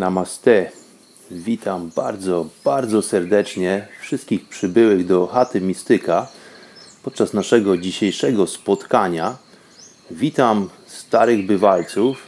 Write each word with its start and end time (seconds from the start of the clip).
Namaste. 0.00 0.70
Witam 1.30 1.90
bardzo, 1.96 2.46
bardzo 2.64 3.02
serdecznie 3.02 3.88
wszystkich 4.00 4.48
przybyłych 4.48 5.06
do 5.06 5.26
chaty 5.26 5.60
Mistyka 5.60 6.26
podczas 7.02 7.32
naszego 7.32 7.76
dzisiejszego 7.76 8.46
spotkania. 8.46 9.36
Witam 10.10 10.68
starych 10.86 11.46
bywalców, 11.46 12.22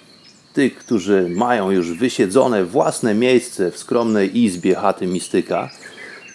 tych, 0.55 0.79
którzy 0.79 1.29
mają 1.29 1.70
już 1.70 1.92
wysiedzone 1.92 2.64
własne 2.64 3.14
miejsce 3.14 3.70
w 3.70 3.79
skromnej 3.79 4.39
izbie 4.39 4.75
chaty 4.75 5.07
Mistyka 5.07 5.70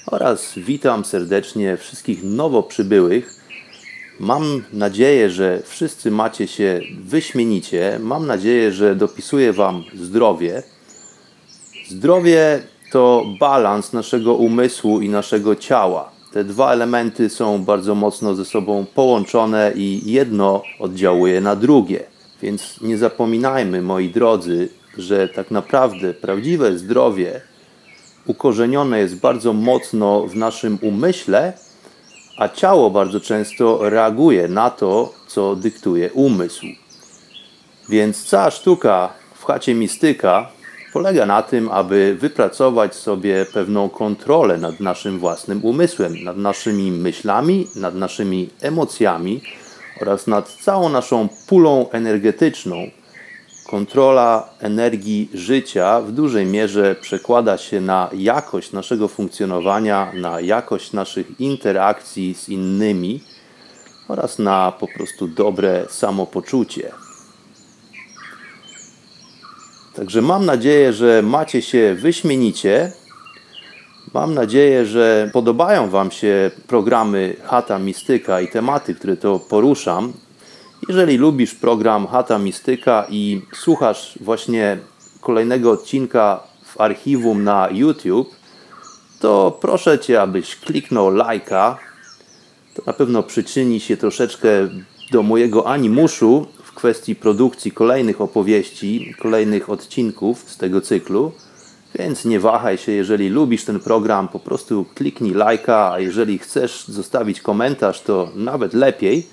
oraz 0.05 0.53
witam 0.55 1.05
serdecznie 1.05 1.77
wszystkich 1.77 2.23
nowo 2.23 2.63
przybyłych. 2.63 3.35
Mam 4.19 4.63
nadzieję, 4.73 5.29
że 5.29 5.61
wszyscy 5.65 6.11
macie 6.11 6.47
się 6.47 6.81
wyśmienicie. 6.99 7.99
Mam 8.03 8.27
nadzieję, 8.27 8.71
że 8.71 8.95
dopisuje 8.95 9.53
Wam 9.53 9.83
zdrowie. 9.95 10.63
Zdrowie 11.89 12.61
to 12.91 13.25
balans 13.39 13.93
naszego 13.93 14.33
umysłu 14.33 15.01
i 15.01 15.09
naszego 15.09 15.55
ciała. 15.55 16.11
Te 16.33 16.43
dwa 16.43 16.73
elementy 16.73 17.29
są 17.29 17.63
bardzo 17.63 17.95
mocno 17.95 18.35
ze 18.35 18.45
sobą 18.45 18.85
połączone 18.95 19.71
i 19.75 20.11
jedno 20.11 20.63
oddziałuje 20.79 21.41
na 21.41 21.55
drugie. 21.55 22.03
Więc 22.41 22.81
nie 22.81 22.97
zapominajmy, 22.97 23.81
moi 23.81 24.09
drodzy, 24.09 24.69
że 24.97 25.29
tak 25.29 25.51
naprawdę 25.51 26.13
prawdziwe 26.13 26.77
zdrowie 26.77 27.41
ukorzenione 28.25 28.99
jest 28.99 29.15
bardzo 29.15 29.53
mocno 29.53 30.27
w 30.27 30.35
naszym 30.35 30.77
umyśle, 30.81 31.53
a 32.37 32.49
ciało 32.49 32.89
bardzo 32.89 33.19
często 33.19 33.89
reaguje 33.89 34.47
na 34.47 34.69
to, 34.69 35.13
co 35.27 35.55
dyktuje 35.55 36.13
umysł. 36.13 36.65
Więc 37.89 38.23
cała 38.23 38.51
sztuka 38.51 39.13
w 39.33 39.45
chacie 39.45 39.75
mistyka 39.75 40.56
polega 40.97 41.25
na 41.25 41.41
tym, 41.41 41.69
aby 41.71 42.17
wypracować 42.19 42.95
sobie 42.95 43.45
pewną 43.53 43.89
kontrolę 43.89 44.57
nad 44.57 44.79
naszym 44.79 45.19
własnym 45.19 45.65
umysłem, 45.65 46.23
nad 46.23 46.37
naszymi 46.37 46.91
myślami, 46.91 47.67
nad 47.75 47.95
naszymi 47.95 48.49
emocjami 48.61 49.41
oraz 50.01 50.27
nad 50.27 50.49
całą 50.49 50.89
naszą 50.89 51.29
pulą 51.47 51.89
energetyczną. 51.89 52.75
Kontrola 53.67 54.49
energii 54.59 55.29
życia 55.33 56.01
w 56.01 56.11
dużej 56.11 56.45
mierze 56.45 56.95
przekłada 57.01 57.57
się 57.57 57.81
na 57.81 58.09
jakość 58.13 58.71
naszego 58.71 59.07
funkcjonowania, 59.07 60.11
na 60.13 60.41
jakość 60.41 60.93
naszych 60.93 61.39
interakcji 61.39 62.35
z 62.35 62.49
innymi 62.49 63.23
oraz 64.07 64.39
na 64.39 64.73
po 64.79 64.87
prostu 64.87 65.27
dobre 65.27 65.85
samopoczucie. 65.89 67.06
Także 69.97 70.21
mam 70.21 70.45
nadzieję, 70.45 70.93
że 70.93 71.21
macie 71.21 71.61
się 71.61 71.95
wyśmienicie. 71.95 72.91
Mam 74.13 74.33
nadzieję, 74.33 74.85
że 74.85 75.29
podobają 75.33 75.89
Wam 75.89 76.11
się 76.11 76.51
programy 76.67 77.35
Hata 77.43 77.79
Mistyka 77.79 78.41
i 78.41 78.47
tematy, 78.47 78.95
które 78.95 79.17
to 79.17 79.39
poruszam. 79.39 80.13
Jeżeli 80.89 81.17
lubisz 81.17 81.55
program 81.55 82.07
Hata 82.07 82.39
Mistyka 82.39 83.05
i 83.09 83.41
słuchasz 83.53 84.19
właśnie 84.21 84.77
kolejnego 85.21 85.71
odcinka 85.71 86.43
w 86.63 86.81
archiwum 86.81 87.43
na 87.43 87.69
YouTube, 87.71 88.35
to 89.19 89.57
proszę 89.61 89.99
Cię, 89.99 90.21
abyś 90.21 90.55
kliknął 90.55 91.09
lajka. 91.09 91.77
To 92.73 92.81
na 92.85 92.93
pewno 92.93 93.23
przyczyni 93.23 93.79
się 93.79 93.97
troszeczkę 93.97 94.49
do 95.11 95.23
mojego 95.23 95.67
animuszu 95.67 96.47
kwestii 96.77 97.15
produkcji 97.15 97.71
kolejnych 97.71 98.21
opowieści, 98.21 99.15
kolejnych 99.19 99.69
odcinków 99.69 100.49
z 100.49 100.57
tego 100.57 100.81
cyklu. 100.81 101.31
Więc 101.95 102.25
nie 102.25 102.39
wahaj 102.39 102.77
się, 102.77 102.91
jeżeli 102.91 103.29
lubisz 103.29 103.65
ten 103.65 103.79
program, 103.79 104.27
po 104.27 104.39
prostu 104.39 104.85
kliknij 104.95 105.33
lajka, 105.33 105.91
a 105.91 105.99
jeżeli 105.99 106.39
chcesz 106.39 106.87
zostawić 106.87 107.41
komentarz, 107.41 108.01
to 108.01 108.29
nawet 108.35 108.73
lepiej. 108.73 109.27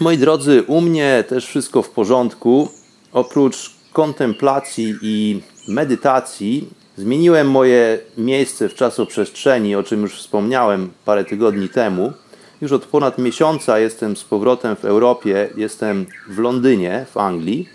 Moi 0.00 0.18
drodzy, 0.18 0.62
u 0.66 0.80
mnie 0.80 1.24
też 1.28 1.46
wszystko 1.46 1.82
w 1.82 1.90
porządku. 1.90 2.68
Oprócz 3.12 3.70
kontemplacji 3.92 4.94
i 5.02 5.40
medytacji, 5.68 6.68
zmieniłem 6.96 7.50
moje 7.50 7.98
miejsce 8.18 8.68
w 8.68 8.74
czasoprzestrzeni, 8.74 9.76
o 9.76 9.82
czym 9.82 10.02
już 10.02 10.14
wspomniałem 10.18 10.90
parę 11.04 11.24
tygodni 11.24 11.68
temu. 11.68 12.12
Już 12.60 12.72
od 12.72 12.86
ponad 12.86 13.18
miesiąca 13.18 13.78
jestem 13.78 14.16
z 14.16 14.24
powrotem 14.24 14.76
w 14.76 14.84
Europie, 14.84 15.48
jestem 15.56 16.06
w 16.28 16.38
Londynie, 16.38 17.06
w 17.10 17.16
Anglii. 17.16 17.68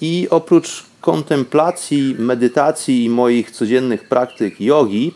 I 0.00 0.26
oprócz 0.30 0.84
kontemplacji, 1.00 2.16
medytacji 2.18 3.04
i 3.04 3.10
moich 3.10 3.50
codziennych 3.50 4.08
praktyk 4.08 4.60
jogi, 4.60 5.14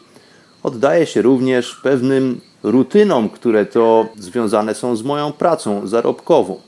oddaję 0.63 1.07
się 1.07 1.23
również 1.23 1.75
pewnym 1.83 2.41
rutynom, 2.63 3.29
które 3.29 3.67
to 3.67 4.07
związane 4.19 4.75
są 4.75 4.97
z 4.97 5.03
moją 5.03 5.33
pracą 5.33 5.87
zarobkową. 5.87 6.61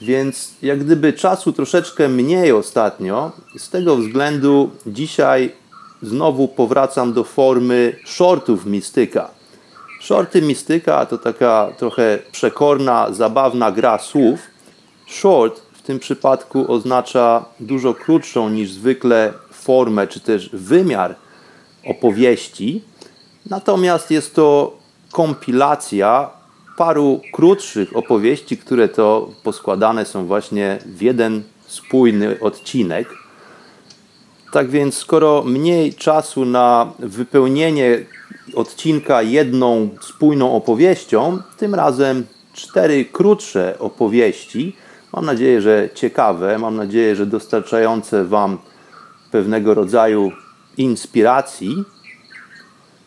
Więc 0.00 0.54
jak 0.62 0.84
gdyby 0.84 1.12
czasu 1.12 1.52
troszeczkę 1.52 2.08
mniej 2.08 2.52
ostatnio, 2.52 3.32
z 3.58 3.70
tego 3.70 3.96
względu 3.96 4.70
dzisiaj 4.86 5.52
znowu 6.02 6.48
powracam 6.48 7.12
do 7.12 7.24
formy 7.24 7.96
shortów 8.04 8.66
mistyka. 8.66 9.35
Shorty 10.06 10.42
mistyka 10.42 11.06
to 11.06 11.18
taka 11.18 11.72
trochę 11.76 12.18
przekorna, 12.32 13.12
zabawna 13.12 13.72
gra 13.72 13.98
słów. 13.98 14.40
Short 15.06 15.60
w 15.72 15.82
tym 15.82 15.98
przypadku 15.98 16.72
oznacza 16.72 17.44
dużo 17.60 17.94
krótszą 17.94 18.48
niż 18.48 18.70
zwykle 18.70 19.32
formę 19.52 20.06
czy 20.06 20.20
też 20.20 20.50
wymiar 20.52 21.14
opowieści. 21.86 22.82
Natomiast 23.50 24.10
jest 24.10 24.34
to 24.34 24.76
kompilacja 25.12 26.30
paru 26.76 27.20
krótszych 27.32 27.96
opowieści, 27.96 28.58
które 28.58 28.88
to 28.88 29.30
poskładane 29.42 30.04
są 30.04 30.26
właśnie 30.26 30.78
w 30.86 31.02
jeden 31.02 31.42
spójny 31.66 32.40
odcinek. 32.40 33.08
Tak 34.52 34.70
więc, 34.70 34.96
skoro 34.98 35.42
mniej 35.42 35.94
czasu 35.94 36.44
na 36.44 36.92
wypełnienie 36.98 37.98
odcinka 38.54 39.22
jedną 39.22 39.88
spójną 40.00 40.52
opowieścią, 40.52 41.38
tym 41.56 41.74
razem 41.74 42.26
cztery 42.52 43.04
krótsze 43.04 43.78
opowieści. 43.78 44.76
Mam 45.12 45.26
nadzieję, 45.26 45.60
że 45.60 45.88
ciekawe, 45.94 46.58
mam 46.58 46.76
nadzieję, 46.76 47.16
że 47.16 47.26
dostarczające 47.26 48.24
Wam 48.24 48.58
pewnego 49.30 49.74
rodzaju 49.74 50.32
inspiracji. 50.76 51.84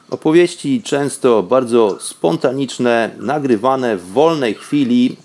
Opowieści 0.10 0.82
często 0.84 1.44
bardzo 1.44 1.98
spontaniczne, 2.00 3.12
nagrywane 3.20 3.98
w 3.98 4.12
wolnej 4.12 4.54
chwili, 4.54 5.18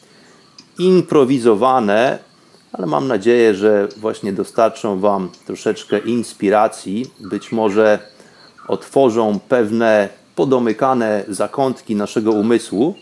improwizowane, 0.78 2.18
ale 2.72 2.86
mam 2.86 3.08
nadzieję, 3.08 3.54
że 3.54 3.88
właśnie 3.96 4.32
dostarczą 4.32 5.00
Wam 5.00 5.30
troszeczkę 5.46 5.98
inspiracji. 5.98 7.10
Być 7.20 7.52
może 7.52 8.13
otworzą 8.68 9.38
pewne 9.48 10.08
podomykane 10.34 11.24
zakątki 11.28 11.96
naszego 11.96 12.32
umysłu 12.32 12.94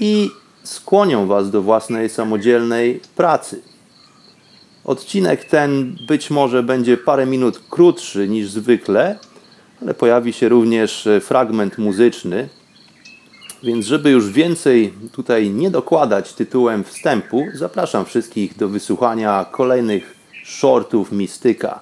i 0.00 0.30
skłonią 0.62 1.26
Was 1.26 1.50
do 1.50 1.62
własnej 1.62 2.08
samodzielnej 2.08 3.00
pracy. 3.16 3.62
Odcinek 4.84 5.44
ten 5.44 5.96
być 6.08 6.30
może 6.30 6.62
będzie 6.62 6.96
parę 6.96 7.26
minut 7.26 7.60
krótszy 7.70 8.28
niż 8.28 8.50
zwykle, 8.50 9.18
ale 9.82 9.94
pojawi 9.94 10.32
się 10.32 10.48
również 10.48 11.06
e, 11.06 11.20
fragment 11.20 11.78
muzyczny. 11.78 12.48
Więc, 13.62 13.86
żeby 13.86 14.10
już 14.10 14.30
więcej 14.30 14.92
tutaj 15.12 15.50
nie 15.50 15.70
dokładać 15.70 16.32
tytułem 16.32 16.84
wstępu, 16.84 17.46
zapraszam 17.54 18.04
wszystkich 18.04 18.56
do 18.56 18.68
wysłuchania 18.68 19.46
kolejnych 19.52 20.14
shortów 20.44 21.12
Mistyka. 21.12 21.80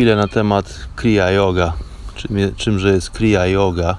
Chwilę 0.00 0.16
na 0.16 0.28
temat 0.28 0.88
Kriya 0.96 1.30
Yoga. 1.30 1.72
Czym, 2.14 2.36
czymże 2.56 2.92
jest 2.92 3.10
Kriya 3.10 3.46
Yoga? 3.46 3.96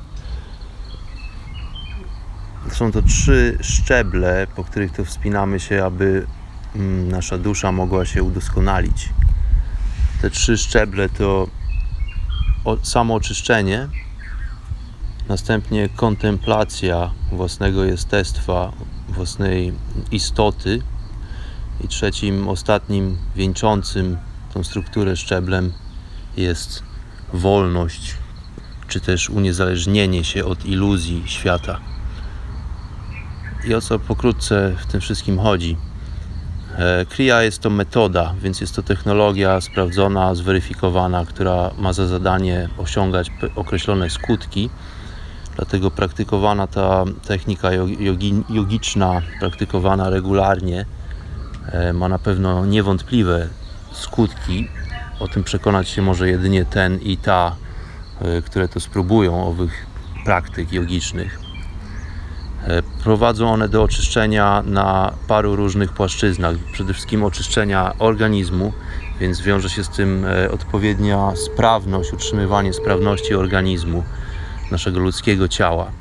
Są 2.72 2.92
to 2.92 3.02
trzy 3.02 3.58
szczeble, 3.62 4.48
po 4.56 4.64
których 4.64 4.92
to 4.92 5.06
wspinamy 5.06 5.60
się, 5.60 5.86
aby 5.86 6.28
mm, 6.76 7.12
nasza 7.12 7.38
dusza 7.38 7.72
mogła 7.72 8.06
się 8.06 8.24
udoskonalić. 8.24 9.10
Te 10.22 10.30
trzy 10.30 10.58
szczeble 10.58 11.10
to 11.10 11.48
samo 12.84 13.16
oczyszczenie, 13.16 13.88
następnie 15.30 15.90
kontemplacja 15.90 17.12
własnego 17.32 17.84
jestestwa, 17.84 18.72
własnej 19.10 19.74
istoty 20.12 20.82
i 21.84 21.88
trzecim, 21.88 22.48
ostatnim, 22.48 23.18
wieńczącym 23.36 24.18
tą 24.54 24.64
strukturę 24.64 25.16
szczeblem 25.16 25.74
jest 26.38 26.84
wolność, 27.34 28.16
czy 28.88 29.00
też 29.00 29.30
uniezależnienie 29.30 30.24
się 30.24 30.46
od 30.46 30.66
iluzji 30.66 31.24
świata. 31.26 31.80
I 33.68 33.76
o 33.76 33.82
co 33.82 34.00
pokrótce 34.00 34.76
w 34.80 34.86
tym 34.86 35.02
wszystkim 35.02 35.40
chodzi? 35.40 35.78
E, 36.78 37.06
Kriya 37.06 37.42
jest 37.42 37.60
to 37.60 37.70
metoda, 37.70 38.34
więc 38.42 38.62
jest 38.62 38.76
to 38.76 38.84
technologia 38.84 39.62
sprawdzona, 39.62 40.36
zweryfikowana, 40.36 41.26
która 41.26 41.72
ma 41.78 41.94
za 41.94 42.08
zadanie 42.08 42.70
osiągać 42.78 43.32
określone 43.56 44.10
skutki. 44.10 44.70
Dlatego 45.56 45.92
praktykowana 45.92 46.68
ta 46.68 47.06
technika 47.28 47.74
jogi, 48.00 48.44
jogiczna, 48.50 49.22
praktykowana 49.40 50.10
regularnie, 50.10 50.86
e, 51.72 51.94
ma 51.94 52.10
na 52.10 52.20
pewno 52.20 52.66
niewątpliwe 52.66 53.48
skutki. 53.92 54.68
O 55.22 55.28
tym 55.28 55.44
przekonać 55.44 55.90
się 55.90 56.02
może 56.02 56.30
jedynie 56.30 56.66
ten 56.66 57.00
i 57.00 57.18
ta, 57.18 57.56
e, 58.22 58.42
które 58.42 58.68
to 58.68 58.80
spróbują 58.80 59.48
owych 59.48 59.86
praktyk 60.26 60.74
jogicznych. 60.74 61.40
E, 62.68 62.82
prowadzą 63.04 63.54
one 63.54 63.70
do 63.70 63.84
oczyszczenia 63.84 64.64
na 64.66 65.14
paru 65.28 65.56
różnych 65.56 65.92
płaszczyznach. 65.94 66.56
Przede 66.72 66.94
wszystkim 66.94 67.24
oczyszczenia 67.24 67.94
organizmu, 68.00 68.74
więc 69.20 69.42
wiąże 69.42 69.70
się 69.70 69.84
z 69.84 69.90
tym 69.90 70.26
e, 70.26 70.52
odpowiednia 70.52 71.34
sprawność, 71.36 72.14
utrzymywanie 72.14 72.74
sprawności 72.74 73.36
organizmu 73.36 74.04
naszego 74.72 75.00
ludzkiego 75.00 75.48
ciała. 75.48 75.92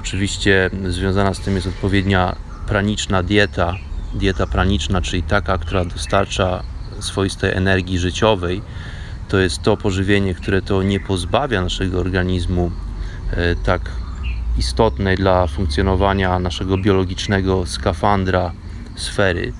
Oczywiście 0.00 0.70
związana 0.88 1.34
z 1.34 1.40
tym 1.40 1.54
jest 1.54 1.66
odpowiednia 1.66 2.36
praniczna 2.66 3.22
dieta, 3.22 3.74
dieta 4.14 4.46
praniczna, 4.46 5.02
czyli 5.02 5.22
taka, 5.22 5.58
która 5.58 5.84
dostarcza 5.84 6.62
swoistej 7.00 7.52
energii 7.52 7.98
życiowej, 7.98 8.62
to 9.28 9.38
jest 9.38 9.62
to 9.62 9.76
pożywienie, 9.76 10.34
które 10.34 10.62
to 10.62 10.82
nie 10.82 11.00
pozbawia 11.00 11.62
naszego 11.62 12.00
organizmu 12.00 12.70
e, 13.30 13.56
tak 13.56 13.90
istotnej 14.58 15.16
dla 15.16 15.46
funkcjonowania 15.46 16.38
naszego 16.38 16.78
biologicznego 16.78 17.66
skafandra 17.66 18.52
sfery. 18.96 19.52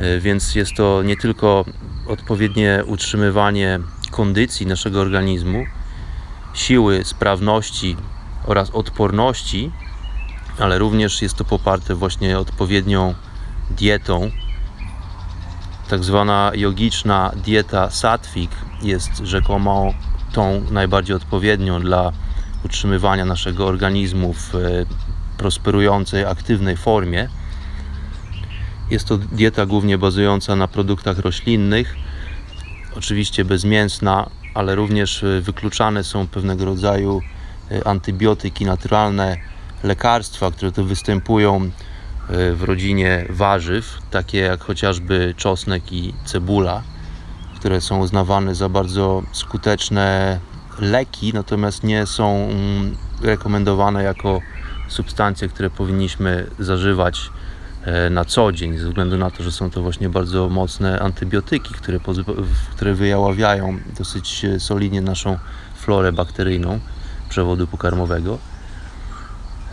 E, 0.00 0.20
więc 0.20 0.54
jest 0.54 0.72
to 0.76 1.02
nie 1.02 1.16
tylko 1.16 1.64
odpowiednie 2.06 2.82
utrzymywanie 2.86 3.80
kondycji 4.10 4.66
naszego 4.66 5.00
organizmu, 5.00 5.64
siły, 6.54 7.04
sprawności 7.04 7.96
oraz 8.46 8.70
odporności, 8.70 9.72
ale 10.58 10.78
również 10.78 11.22
jest 11.22 11.34
to 11.36 11.44
poparte 11.44 11.94
właśnie 11.94 12.38
odpowiednią 12.38 13.14
dietą, 13.70 14.30
tak 15.88 16.04
zwana 16.04 16.52
jogiczna 16.54 17.32
dieta 17.44 17.90
sattwik 17.90 18.50
jest 18.82 19.18
rzekomo 19.18 19.94
tą 20.32 20.62
najbardziej 20.70 21.16
odpowiednią 21.16 21.80
dla 21.80 22.12
utrzymywania 22.64 23.24
naszego 23.24 23.66
organizmu 23.66 24.32
w 24.32 24.54
e, 24.54 24.58
prosperującej, 25.38 26.24
aktywnej 26.24 26.76
formie. 26.76 27.28
Jest 28.90 29.08
to 29.08 29.18
dieta 29.18 29.66
głównie 29.66 29.98
bazująca 29.98 30.56
na 30.56 30.68
produktach 30.68 31.18
roślinnych, 31.18 31.96
oczywiście 32.96 33.44
bezmięsna, 33.44 34.30
ale 34.54 34.74
również 34.74 35.24
e, 35.24 35.40
wykluczane 35.40 36.04
są 36.04 36.26
pewnego 36.26 36.64
rodzaju 36.64 37.22
e, 37.70 37.86
antybiotyki, 37.86 38.64
naturalne 38.64 39.36
lekarstwa, 39.82 40.50
które 40.50 40.72
tu 40.72 40.84
występują 40.84 41.70
w 42.28 42.62
rodzinie 42.62 43.26
warzyw, 43.30 43.98
takie 44.10 44.38
jak 44.38 44.64
chociażby 44.64 45.34
czosnek 45.36 45.92
i 45.92 46.14
cebula, 46.24 46.82
które 47.56 47.80
są 47.80 47.98
uznawane 47.98 48.54
za 48.54 48.68
bardzo 48.68 49.22
skuteczne 49.32 50.38
leki, 50.78 51.32
natomiast 51.34 51.84
nie 51.84 52.06
są 52.06 52.34
mm, 52.34 52.96
rekomendowane 53.22 54.02
jako 54.02 54.40
substancje, 54.88 55.48
które 55.48 55.70
powinniśmy 55.70 56.46
zażywać 56.58 57.30
e, 57.84 58.10
na 58.10 58.24
co 58.24 58.52
dzień, 58.52 58.78
ze 58.78 58.86
względu 58.86 59.18
na 59.18 59.30
to, 59.30 59.42
że 59.42 59.52
są 59.52 59.70
to 59.70 59.82
właśnie 59.82 60.08
bardzo 60.08 60.48
mocne 60.48 61.00
antybiotyki, 61.00 61.74
które, 61.74 62.00
które 62.70 62.94
wyjaławiają 62.94 63.78
dosyć 63.98 64.46
solidnie 64.58 65.00
naszą 65.00 65.38
florę 65.74 66.12
bakteryjną 66.12 66.80
przewodu 67.28 67.66
pokarmowego. 67.66 68.38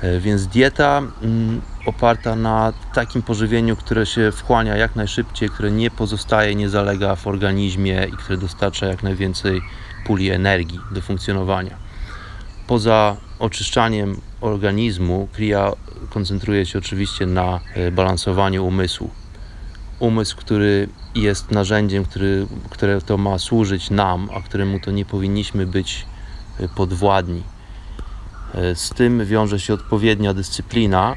E, 0.01 0.19
więc 0.19 0.48
dieta 0.48 1.01
mm, 1.22 1.62
oparta 1.86 2.36
na 2.36 2.74
takim 2.94 3.22
pożywieniu, 3.22 3.76
które 3.76 4.06
się 4.06 4.32
wchłania 4.32 4.76
jak 4.76 4.96
najszybciej, 4.96 5.50
które 5.50 5.72
nie 5.72 5.92
pozostaje, 5.92 6.56
nie 6.56 6.70
zalega 6.70 7.16
w 7.16 7.28
organizmie 7.28 8.08
i 8.14 8.18
które 8.18 8.38
dostarcza 8.38 8.86
jak 8.86 9.04
najwięcej 9.04 9.62
puli 10.06 10.30
energii 10.30 10.80
do 10.92 11.01
funkcjonowania. 11.01 11.77
Poza 12.68 13.18
oczyszczaniem 13.39 14.22
organizmu, 14.42 15.27
Kriya 15.34 15.74
koncentruje 16.10 16.65
się 16.65 16.80
oczywiście 16.80 17.25
na 17.25 17.60
e, 17.74 17.92
balansowaniu 17.92 18.65
umysłu. 18.65 19.10
Umysł, 20.00 20.38
który 20.38 20.89
jest 21.15 21.51
narzędziem, 21.51 22.06
który, 22.06 22.48
które 22.70 23.01
to 23.01 23.18
ma 23.18 23.39
służyć 23.39 23.89
nam, 23.89 24.30
a 24.36 24.42
któremu 24.42 24.80
to 24.80 24.92
nie 24.92 25.06
powinniśmy 25.06 25.65
być 25.65 26.06
e, 26.60 26.68
podwładni 26.68 27.44
E, 28.56 28.75
z 28.75 28.89
tym 28.89 29.25
wiąże 29.25 29.60
się 29.60 29.74
odpowiednia 29.74 30.34
dyscyplina, 30.34 31.15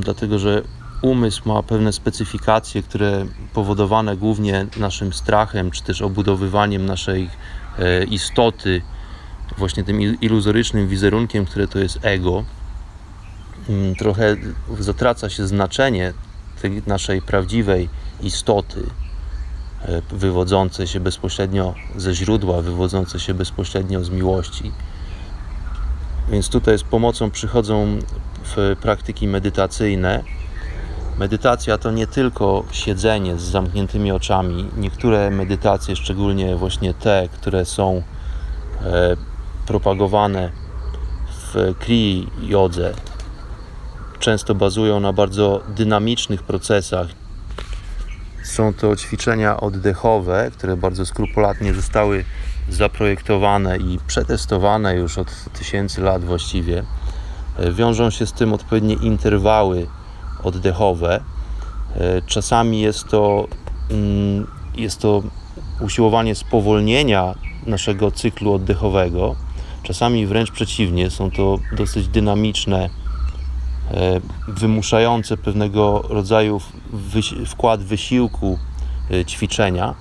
dlatego 0.00 0.38
że 0.38 0.62
umysł 1.02 1.48
ma 1.48 1.62
pewne 1.62 1.92
specyfikacje, 1.92 2.82
które 2.82 3.26
powodowane 3.54 4.16
głównie 4.16 4.66
naszym 4.76 5.12
strachem, 5.12 5.70
czy 5.70 5.82
też 5.82 6.02
obudowywaniem 6.02 6.86
naszej 6.86 7.30
e, 7.78 8.04
istoty, 8.04 8.82
właśnie 9.58 9.84
tym 9.84 10.00
iluzorycznym 10.00 10.88
wizerunkiem, 10.88 11.44
które 11.44 11.68
to 11.68 11.78
jest 11.78 11.98
ego. 12.02 12.44
Mm, 13.68 13.94
trochę 13.94 14.36
zatraca 14.78 15.30
się 15.30 15.46
znaczenie 15.46 16.12
tej 16.62 16.82
naszej 16.86 17.22
prawdziwej 17.22 17.88
istoty, 18.20 18.82
e, 19.82 20.02
wywodzącej 20.10 20.86
się 20.86 21.00
bezpośrednio 21.00 21.74
ze 21.96 22.14
źródła, 22.14 22.62
wywodzącej 22.62 23.20
się 23.20 23.34
bezpośrednio 23.34 24.04
z 24.04 24.10
miłości. 24.10 24.72
Więc 26.28 26.48
tutaj 26.48 26.78
z 26.78 26.82
pomocą 26.82 27.30
przychodzą 27.30 27.98
praktyki 28.80 29.28
medytacyjne. 29.28 30.24
Medytacja 31.18 31.78
to 31.78 31.90
nie 31.90 32.06
tylko 32.06 32.64
siedzenie 32.72 33.38
z 33.38 33.42
zamkniętymi 33.42 34.12
oczami. 34.12 34.68
Niektóre 34.76 35.30
medytacje, 35.30 35.96
szczególnie 35.96 36.56
właśnie 36.56 36.94
te, 36.94 37.28
które 37.32 37.64
są 37.64 38.02
e, 38.82 39.16
propagowane 39.66 40.52
w 41.54 41.74
Kri 41.78 42.26
jodze, 42.42 42.94
często 44.18 44.54
bazują 44.54 45.00
na 45.00 45.12
bardzo 45.12 45.62
dynamicznych 45.68 46.42
procesach. 46.42 47.06
Są 48.42 48.74
to 48.74 48.96
ćwiczenia 48.96 49.60
oddechowe, 49.60 50.50
które 50.54 50.76
bardzo 50.76 51.06
skrupulatnie 51.06 51.74
zostały 51.74 52.24
zaprojektowane 52.68 53.76
i 53.76 53.98
przetestowane 54.06 54.96
już 54.96 55.18
od 55.18 55.44
tysięcy 55.58 56.00
lat 56.00 56.24
właściwie. 56.24 56.84
E, 57.58 57.72
wiążą 57.72 58.10
się 58.10 58.26
z 58.26 58.32
tym 58.32 58.52
odpowiednie 58.52 58.94
interwały 58.94 59.86
oddechowe. 60.44 61.20
E, 61.96 62.22
czasami 62.22 62.80
jest 62.80 63.08
to, 63.08 63.48
mm, 63.90 64.46
jest 64.74 65.00
to 65.00 65.22
usiłowanie 65.80 66.34
spowolnienia 66.34 67.34
naszego 67.66 68.10
cyklu 68.10 68.52
oddechowego. 68.52 69.34
Czasami 69.82 70.26
wręcz 70.26 70.50
przeciwnie, 70.50 71.10
są 71.10 71.30
to 71.30 71.58
dosyć 71.76 72.08
dynamiczne, 72.08 72.90
e, 73.90 74.20
wymuszające 74.48 75.36
pewnego 75.36 76.04
rodzaju 76.08 76.60
wkład 77.46 77.82
wysiłku 77.82 78.58
ćwiczenia. 79.26 79.94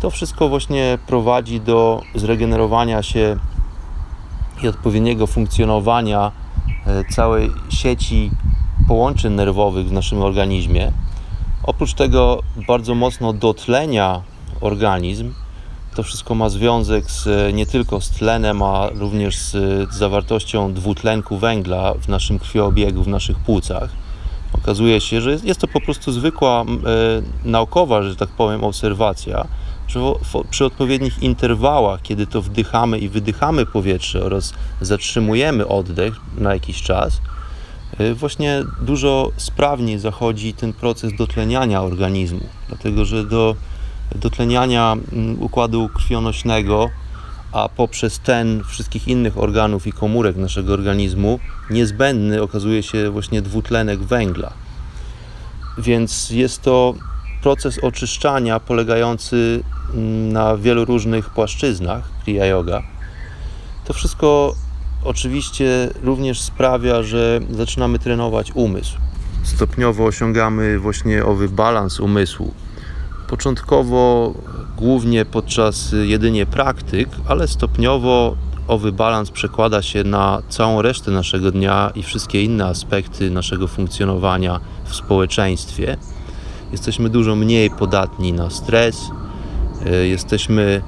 To 0.00 0.10
wszystko 0.10 0.48
właśnie 0.48 0.98
prowadzi 1.06 1.60
do 1.60 2.02
zregenerowania 2.14 3.02
się 3.02 3.36
i 4.62 4.68
odpowiedniego 4.68 5.26
funkcjonowania 5.26 6.32
całej 7.10 7.50
sieci 7.68 8.30
połączeń 8.88 9.32
nerwowych 9.32 9.88
w 9.88 9.92
naszym 9.92 10.22
organizmie. 10.22 10.92
Oprócz 11.62 11.94
tego 11.94 12.42
bardzo 12.66 12.94
mocno 12.94 13.32
dotlenia 13.32 14.22
organizm. 14.60 15.34
To 15.96 16.02
wszystko 16.02 16.34
ma 16.34 16.48
związek 16.48 17.10
z, 17.10 17.54
nie 17.54 17.66
tylko 17.66 18.00
z 18.00 18.10
tlenem, 18.10 18.62
a 18.62 18.88
również 18.94 19.36
z 19.38 19.94
zawartością 19.94 20.72
dwutlenku 20.72 21.38
węgla 21.38 21.94
w 21.94 22.08
naszym 22.08 22.38
krwiobiegu, 22.38 23.02
w 23.02 23.08
naszych 23.08 23.38
płucach. 23.38 23.90
Okazuje 24.52 25.00
się, 25.00 25.20
że 25.20 25.30
jest, 25.30 25.44
jest 25.44 25.60
to 25.60 25.68
po 25.68 25.80
prostu 25.80 26.12
zwykła 26.12 26.62
e, 26.62 26.64
naukowa, 27.44 28.02
że 28.02 28.16
tak 28.16 28.28
powiem, 28.28 28.64
obserwacja, 28.64 29.46
że 29.88 30.00
przy 30.50 30.64
odpowiednich 30.64 31.22
interwałach, 31.22 32.02
kiedy 32.02 32.26
to 32.26 32.42
wdychamy 32.42 32.98
i 32.98 33.08
wydychamy 33.08 33.66
powietrze 33.66 34.24
oraz 34.24 34.54
zatrzymujemy 34.80 35.66
oddech 35.68 36.14
na 36.38 36.54
jakiś 36.54 36.82
czas, 36.82 37.20
e, 37.98 38.14
właśnie 38.14 38.64
dużo 38.80 39.32
sprawniej 39.36 39.98
zachodzi 39.98 40.54
ten 40.54 40.72
proces 40.72 41.12
dotleniania 41.18 41.82
organizmu, 41.82 42.46
dlatego 42.68 43.04
że 43.04 43.24
do 43.24 43.56
dotleniania 44.14 44.96
mm, 45.12 45.42
układu 45.42 45.88
krwionośnego, 45.88 46.90
a 47.52 47.68
poprzez 47.68 48.18
ten 48.18 48.64
wszystkich 48.64 49.08
innych 49.08 49.38
organów 49.38 49.86
i 49.86 49.92
komórek 49.92 50.36
naszego 50.36 50.72
organizmu 50.72 51.40
niezbędny 51.70 52.42
okazuje 52.42 52.82
się 52.82 53.10
właśnie 53.10 53.42
dwutlenek 53.42 54.00
węgla. 54.00 54.52
Więc 55.78 56.30
jest 56.30 56.62
to 56.62 56.94
proces 57.42 57.78
oczyszczania 57.78 58.60
polegający 58.60 59.62
mm, 59.94 60.32
na 60.32 60.56
wielu 60.56 60.84
różnych 60.84 61.30
płaszczyznach 61.30 62.10
Kriya 62.24 62.44
Yoga. 62.44 62.82
To 63.84 63.92
wszystko 63.92 64.54
oczywiście 65.04 65.90
również 66.02 66.40
sprawia, 66.40 67.02
że 67.02 67.40
zaczynamy 67.50 67.98
trenować 67.98 68.52
umysł. 68.54 68.96
Stopniowo 69.42 70.04
osiągamy 70.04 70.78
właśnie 70.78 71.24
owy 71.24 71.48
balans 71.48 72.00
umysłu, 72.00 72.54
Początkowo 73.28 74.34
głównie 74.76 75.24
podczas 75.24 75.94
jedynie 76.02 76.46
praktyk, 76.46 77.08
ale 77.26 77.48
stopniowo 77.48 78.36
owy 78.68 78.92
balans 78.92 79.30
przekłada 79.30 79.82
się 79.82 80.04
na 80.04 80.42
całą 80.48 80.82
resztę 80.82 81.10
naszego 81.10 81.50
dnia 81.50 81.92
i 81.94 82.02
wszystkie 82.02 82.42
inne 82.42 82.66
aspekty 82.66 83.30
naszego 83.30 83.68
funkcjonowania 83.68 84.60
w 84.84 84.94
społeczeństwie. 84.94 85.96
Jesteśmy 86.72 87.10
dużo 87.10 87.36
mniej 87.36 87.70
podatni 87.70 88.32
na 88.32 88.50
stres, 88.50 89.10
e, 89.86 90.06
jesteśmy 90.06 90.82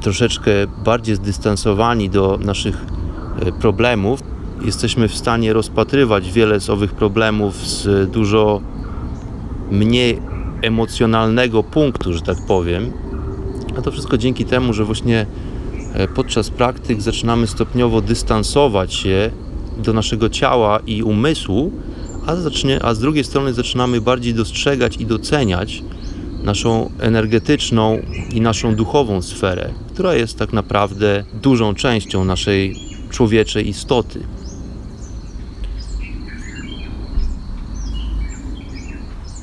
troszeczkę 0.00 0.50
bardziej 0.84 1.16
zdystansowani 1.16 2.10
do 2.10 2.38
naszych 2.44 2.76
e, 3.40 3.52
problemów. 3.52 4.20
Jesteśmy 4.64 5.08
w 5.08 5.16
stanie 5.16 5.52
rozpatrywać 5.52 6.32
wiele 6.32 6.60
z 6.60 6.70
owych 6.70 6.94
problemów 6.94 7.56
z 7.56 8.10
dużo 8.10 8.60
mniej 9.70 10.18
emocjonalnego 10.62 11.62
punktu, 11.62 12.12
że 12.12 12.20
tak 12.20 12.36
powiem. 12.46 12.92
A 13.78 13.82
to 13.82 13.90
wszystko 13.90 14.18
dzięki 14.18 14.44
temu, 14.44 14.72
że 14.72 14.84
właśnie 14.84 15.26
e, 15.94 16.08
podczas 16.08 16.50
praktyk 16.50 17.02
zaczynamy 17.02 17.46
stopniowo 17.46 18.00
dystansować 18.00 18.94
się 18.94 19.30
do 19.78 19.92
naszego 19.92 20.28
ciała 20.28 20.80
i 20.86 21.02
umysłu, 21.02 21.72
a, 22.26 22.36
zacznie, 22.36 22.82
a 22.82 22.94
z 22.94 22.98
drugiej 22.98 23.24
strony 23.24 23.54
zaczynamy 23.54 24.00
bardziej 24.00 24.34
dostrzegać 24.34 24.96
i 24.96 25.06
doceniać 25.06 25.82
naszą 26.42 26.90
energetyczną 27.00 27.98
i 28.32 28.40
naszą 28.40 28.74
duchową 28.74 29.22
sferę, 29.22 29.70
która 29.92 30.14
jest 30.14 30.38
tak 30.38 30.52
naprawdę 30.52 31.24
dużą 31.42 31.74
częścią 31.74 32.24
naszej 32.24 32.76
człowieczej 33.10 33.68
istoty. 33.68 34.20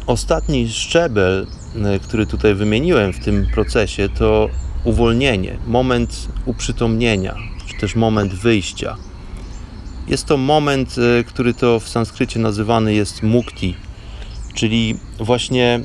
Ostatni 0.08 0.70
szczebel, 0.70 1.48
e, 1.84 2.00
który 2.00 2.26
tutaj 2.26 2.56
wymieniłem 2.56 3.14
w 3.14 3.20
tym 3.20 3.48
procesie, 3.54 4.10
to 4.10 4.50
uwolnienie, 4.84 5.58
moment 5.68 6.28
uprzytomnienia, 6.46 7.36
czy 7.68 7.78
też 7.80 7.96
moment 7.96 8.34
wyjścia. 8.34 9.09
Jest 10.10 10.26
to 10.26 10.38
moment, 10.38 10.96
e, 11.20 11.24
który 11.24 11.54
to 11.54 11.80
w 11.80 11.90
sanskrycie 11.90 12.40
nazywany 12.40 12.94
jest 12.94 13.24
mukti, 13.24 13.76
czyli 14.54 14.96
właśnie 15.20 15.80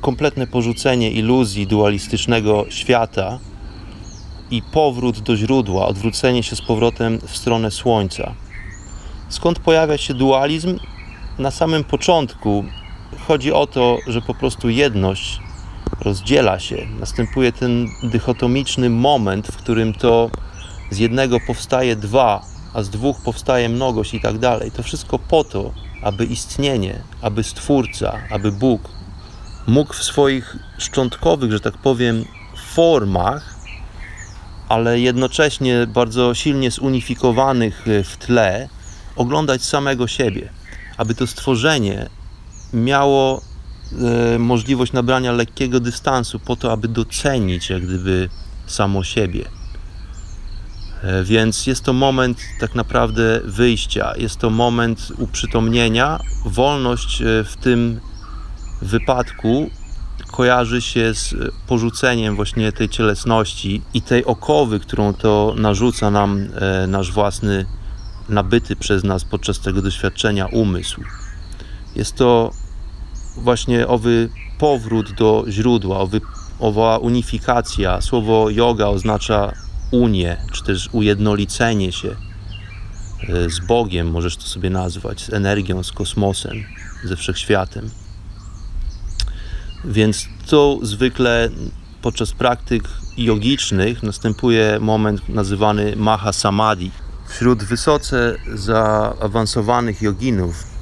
kompletne 0.00 0.46
porzucenie 0.46 1.10
iluzji 1.10 1.66
dualistycznego 1.66 2.64
świata 2.68 3.38
i 4.50 4.62
powrót 4.62 5.20
do 5.20 5.36
źródła, 5.36 5.86
odwrócenie 5.86 6.42
się 6.42 6.56
z 6.56 6.62
powrotem 6.62 7.18
w 7.26 7.36
stronę 7.36 7.70
słońca. 7.70 8.34
Skąd 9.28 9.58
pojawia 9.58 9.98
się 9.98 10.14
dualizm? 10.14 10.78
Na 11.38 11.50
samym 11.50 11.84
początku 11.84 12.64
chodzi 13.26 13.52
o 13.52 13.66
to, 13.66 13.98
że 14.06 14.22
po 14.22 14.34
prostu 14.34 14.68
jedność 14.68 15.40
rozdziela 16.00 16.58
się. 16.58 16.86
Następuje 17.00 17.52
ten 17.52 17.88
dychotomiczny 18.02 18.90
moment, 18.90 19.46
w 19.46 19.56
którym 19.56 19.94
to 19.94 20.30
z 20.90 20.98
jednego 20.98 21.40
powstaje 21.40 21.96
dwa, 21.96 22.53
a 22.74 22.82
z 22.82 22.90
dwóch 22.90 23.20
powstaje 23.20 23.68
mnogość 23.68 24.14
i 24.14 24.20
tak 24.20 24.38
dalej. 24.38 24.70
To 24.70 24.82
wszystko 24.82 25.18
po 25.18 25.44
to, 25.44 25.72
aby 26.02 26.24
istnienie, 26.24 27.02
aby 27.22 27.44
Stwórca, 27.44 28.18
aby 28.30 28.52
Bóg 28.52 28.88
mógł 29.66 29.94
w 29.94 30.04
swoich 30.04 30.56
szczątkowych, 30.78 31.52
że 31.52 31.60
tak 31.60 31.78
powiem, 31.78 32.24
formach, 32.74 33.54
ale 34.68 35.00
jednocześnie 35.00 35.86
bardzo 35.86 36.34
silnie 36.34 36.70
zunifikowanych 36.70 37.84
w 38.04 38.16
tle, 38.16 38.68
oglądać 39.16 39.64
samego 39.64 40.06
siebie. 40.06 40.48
Aby 40.96 41.14
to 41.14 41.26
stworzenie 41.26 42.08
miało 42.72 43.42
e, 44.34 44.38
możliwość 44.38 44.92
nabrania 44.92 45.32
lekkiego 45.32 45.80
dystansu 45.80 46.40
po 46.40 46.56
to, 46.56 46.72
aby 46.72 46.88
docenić 46.88 47.70
jak 47.70 47.82
gdyby 47.82 48.28
samo 48.66 49.04
siebie. 49.04 49.44
E, 51.04 51.24
więc 51.24 51.66
jest 51.66 51.84
to 51.84 51.92
moment 51.92 52.38
tak 52.60 52.74
naprawdę 52.74 53.40
wyjścia, 53.44 54.12
jest 54.16 54.36
to 54.36 54.50
moment 54.50 55.12
uprzytomnienia. 55.18 56.20
Wolność 56.46 57.22
e, 57.22 57.44
w 57.44 57.56
tym 57.56 58.00
wypadku 58.82 59.70
kojarzy 60.32 60.82
się 60.82 61.14
z 61.14 61.34
porzuceniem 61.66 62.36
właśnie 62.36 62.72
tej 62.72 62.88
cielesności 62.88 63.82
i 63.94 64.02
tej 64.02 64.24
okowy, 64.24 64.80
którą 64.80 65.14
to 65.14 65.54
narzuca 65.56 66.10
nam 66.10 66.48
nasz 66.88 67.12
własny, 67.12 67.66
nabyty 68.28 68.76
przez 68.76 69.04
nas 69.04 69.24
podczas 69.24 69.60
tego 69.60 69.82
doświadczenia 69.82 70.46
umysł. 70.46 71.00
Jest 71.96 72.16
to 72.16 72.50
właśnie 73.36 73.88
owy 73.88 74.28
powrót 74.58 75.12
do 75.12 75.44
źródła, 75.48 75.98
owy, 75.98 76.20
owa 76.60 76.98
unifikacja. 76.98 78.00
Słowo 78.00 78.50
yoga 78.50 78.86
oznacza 78.86 79.52
unię, 79.90 80.36
czy 80.52 80.64
też 80.64 80.88
ujednolicenie 80.92 81.92
się 81.92 82.16
e, 83.28 83.50
z 83.50 83.60
Bogiem, 83.66 84.10
możesz 84.10 84.36
to 84.36 84.42
sobie 84.42 84.70
nazwać, 84.70 85.20
z 85.20 85.32
energią, 85.32 85.82
z 85.82 85.92
kosmosem, 85.92 86.64
ze 87.04 87.16
wszechświatem. 87.16 87.90
Więc 89.84 90.28
to 90.46 90.78
zwykle 90.82 91.48
podczas 92.02 92.32
praktyk 92.32 92.88
jogicznych 93.16 94.02
następuje 94.02 94.78
moment 94.80 95.28
nazywany 95.28 95.96
Maha 95.96 96.32
Samadhi. 96.32 96.90
Wśród 97.28 97.64
wysoce 97.64 98.36
zaawansowanych 98.54 100.02
joginów 100.02 100.74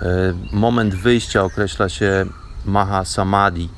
E, 0.00 0.34
moment 0.52 0.94
wyjścia 0.94 1.44
określa 1.44 1.88
się 1.88 2.26
Maha 2.64 3.04
Samadhi. 3.04 3.68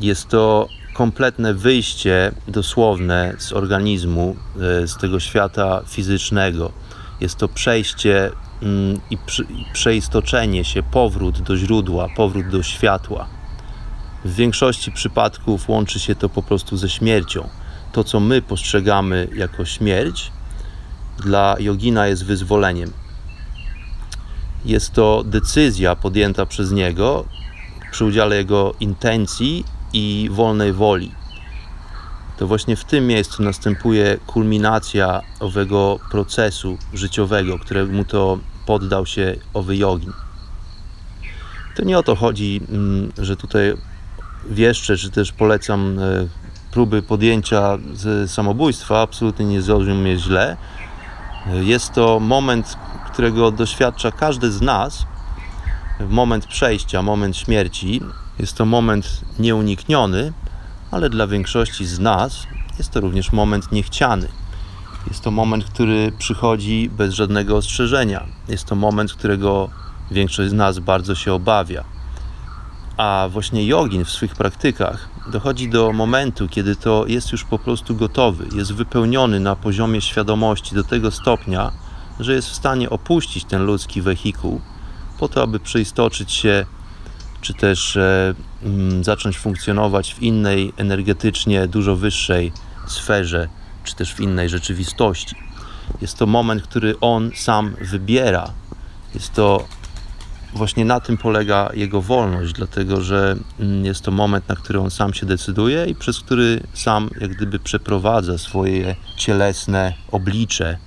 Jest 0.00 0.28
to 0.28 0.68
kompletne 0.96 1.54
wyjście 1.54 2.32
dosłowne 2.48 3.34
z 3.38 3.52
organizmu, 3.52 4.36
e, 4.82 4.86
z 4.86 4.96
tego 4.96 5.20
świata 5.20 5.82
fizycznego. 5.86 6.72
Jest 7.20 7.36
to 7.36 7.48
przejście 7.48 8.30
mm, 8.62 9.00
i 9.10 9.18
przeistoczenie 9.72 10.64
się, 10.64 10.82
powrót 10.82 11.42
do 11.42 11.56
źródła, 11.56 12.08
powrót 12.16 12.48
do 12.48 12.62
światła. 12.62 13.26
W 14.24 14.34
większości 14.34 14.92
przypadków 14.92 15.68
łączy 15.68 16.00
się 16.00 16.14
to 16.14 16.28
po 16.28 16.42
prostu 16.42 16.76
ze 16.76 16.88
śmiercią. 16.88 17.48
To, 17.92 18.04
co 18.04 18.20
my 18.20 18.42
postrzegamy 18.42 19.28
jako 19.34 19.64
śmierć, 19.64 20.32
dla 21.24 21.56
jogina 21.60 22.06
jest 22.06 22.24
wyzwoleniem. 22.24 22.92
Jest 24.64 24.92
to 24.92 25.22
decyzja 25.26 25.96
podjęta 25.96 26.46
przez 26.46 26.72
niego 26.72 27.24
przy 27.92 28.04
udziale 28.04 28.36
jego 28.36 28.74
intencji 28.80 29.64
i 29.96 30.28
wolnej 30.30 30.72
woli. 30.72 31.12
to 32.36 32.46
właśnie 32.46 32.76
w 32.76 32.84
tym 32.84 33.06
miejscu 33.06 33.42
następuje 33.42 34.18
kulminacja 34.26 35.22
owego 35.40 35.98
procesu 36.10 36.78
życiowego, 36.94 37.58
któremu 37.58 38.04
to 38.04 38.38
poddał 38.66 39.06
się 39.06 39.36
owy 39.54 39.76
jogin. 39.76 40.12
To 41.76 41.84
nie 41.84 41.98
o 41.98 42.02
to 42.02 42.16
chodzi, 42.16 42.60
mm, 42.68 43.12
że 43.18 43.36
tutaj 43.36 43.74
wieszczę, 44.50 44.96
czy 44.96 45.10
też 45.10 45.32
polecam 45.32 45.98
e, 45.98 46.02
próby 46.70 47.02
podjęcia 47.02 47.78
samobójstwa. 48.26 49.00
Absolutnie 49.00 49.46
nie 49.46 49.62
zrozumie 49.62 50.18
źle. 50.18 50.56
Jest 51.62 51.92
to 51.92 52.20
moment, 52.20 52.76
którego 53.12 53.50
doświadcza 53.50 54.12
każdy 54.12 54.52
z 54.52 54.60
nas. 54.60 55.06
Moment 56.08 56.46
przejścia, 56.46 57.02
moment 57.02 57.36
śmierci. 57.36 58.00
Jest 58.38 58.56
to 58.56 58.66
moment 58.66 59.20
nieunikniony, 59.38 60.32
ale 60.90 61.10
dla 61.10 61.26
większości 61.26 61.86
z 61.86 61.98
nas 61.98 62.46
jest 62.78 62.90
to 62.90 63.00
również 63.00 63.32
moment 63.32 63.72
niechciany. 63.72 64.28
Jest 65.08 65.22
to 65.22 65.30
moment, 65.30 65.64
który 65.64 66.12
przychodzi 66.18 66.90
bez 66.92 67.14
żadnego 67.14 67.56
ostrzeżenia. 67.56 68.26
Jest 68.48 68.64
to 68.64 68.74
moment, 68.74 69.12
którego 69.12 69.70
większość 70.10 70.50
z 70.50 70.52
nas 70.52 70.78
bardzo 70.78 71.14
się 71.14 71.32
obawia. 71.32 71.84
A 72.96 73.28
właśnie 73.32 73.66
jogin 73.66 74.04
w 74.04 74.10
swych 74.10 74.34
praktykach 74.34 75.08
dochodzi 75.32 75.68
do 75.68 75.92
momentu, 75.92 76.48
kiedy 76.48 76.76
to 76.76 77.04
jest 77.06 77.32
już 77.32 77.44
po 77.44 77.58
prostu 77.58 77.94
gotowy, 77.94 78.46
jest 78.54 78.72
wypełniony 78.72 79.40
na 79.40 79.56
poziomie 79.56 80.00
świadomości 80.00 80.74
do 80.74 80.84
tego 80.84 81.10
stopnia, 81.10 81.72
że 82.20 82.34
jest 82.34 82.48
w 82.48 82.54
stanie 82.54 82.90
opuścić 82.90 83.44
ten 83.44 83.64
ludzki 83.64 84.02
wehikuł 84.02 84.60
po 85.18 85.28
to, 85.28 85.42
aby 85.42 85.60
przeistoczyć 85.60 86.32
się, 86.32 86.66
czy 87.40 87.54
też 87.54 87.96
e, 87.96 88.34
mm, 88.62 89.04
zacząć 89.04 89.38
funkcjonować 89.38 90.14
w 90.14 90.22
innej, 90.22 90.72
energetycznie 90.76 91.68
dużo 91.68 91.96
wyższej 91.96 92.52
sferze, 92.86 93.48
czy 93.84 93.94
też 93.94 94.14
w 94.14 94.20
innej 94.20 94.48
rzeczywistości. 94.48 95.36
Jest 96.00 96.18
to 96.18 96.26
moment, 96.26 96.62
który 96.62 97.00
on 97.00 97.30
sam 97.34 97.76
wybiera. 97.80 98.50
Jest 99.14 99.32
to 99.32 99.64
właśnie 100.54 100.84
na 100.84 101.00
tym 101.00 101.16
polega 101.16 101.70
jego 101.74 102.00
wolność, 102.00 102.52
dlatego 102.52 103.00
że 103.00 103.36
mm, 103.60 103.84
jest 103.84 104.02
to 104.02 104.10
moment, 104.10 104.48
na 104.48 104.56
który 104.56 104.80
on 104.80 104.90
sam 104.90 105.14
się 105.14 105.26
decyduje 105.26 105.86
i 105.86 105.94
przez 105.94 106.20
który 106.20 106.60
sam 106.74 107.10
jak 107.20 107.30
gdyby 107.30 107.58
przeprowadza 107.58 108.38
swoje 108.38 108.96
cielesne 109.16 109.92
oblicze. 110.12 110.78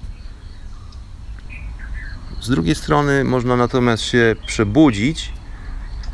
Z 2.42 2.50
drugiej 2.50 2.76
strony 2.76 3.24
można 3.24 3.56
natomiast 3.56 4.04
się 4.04 4.36
przebudzić, 4.48 5.32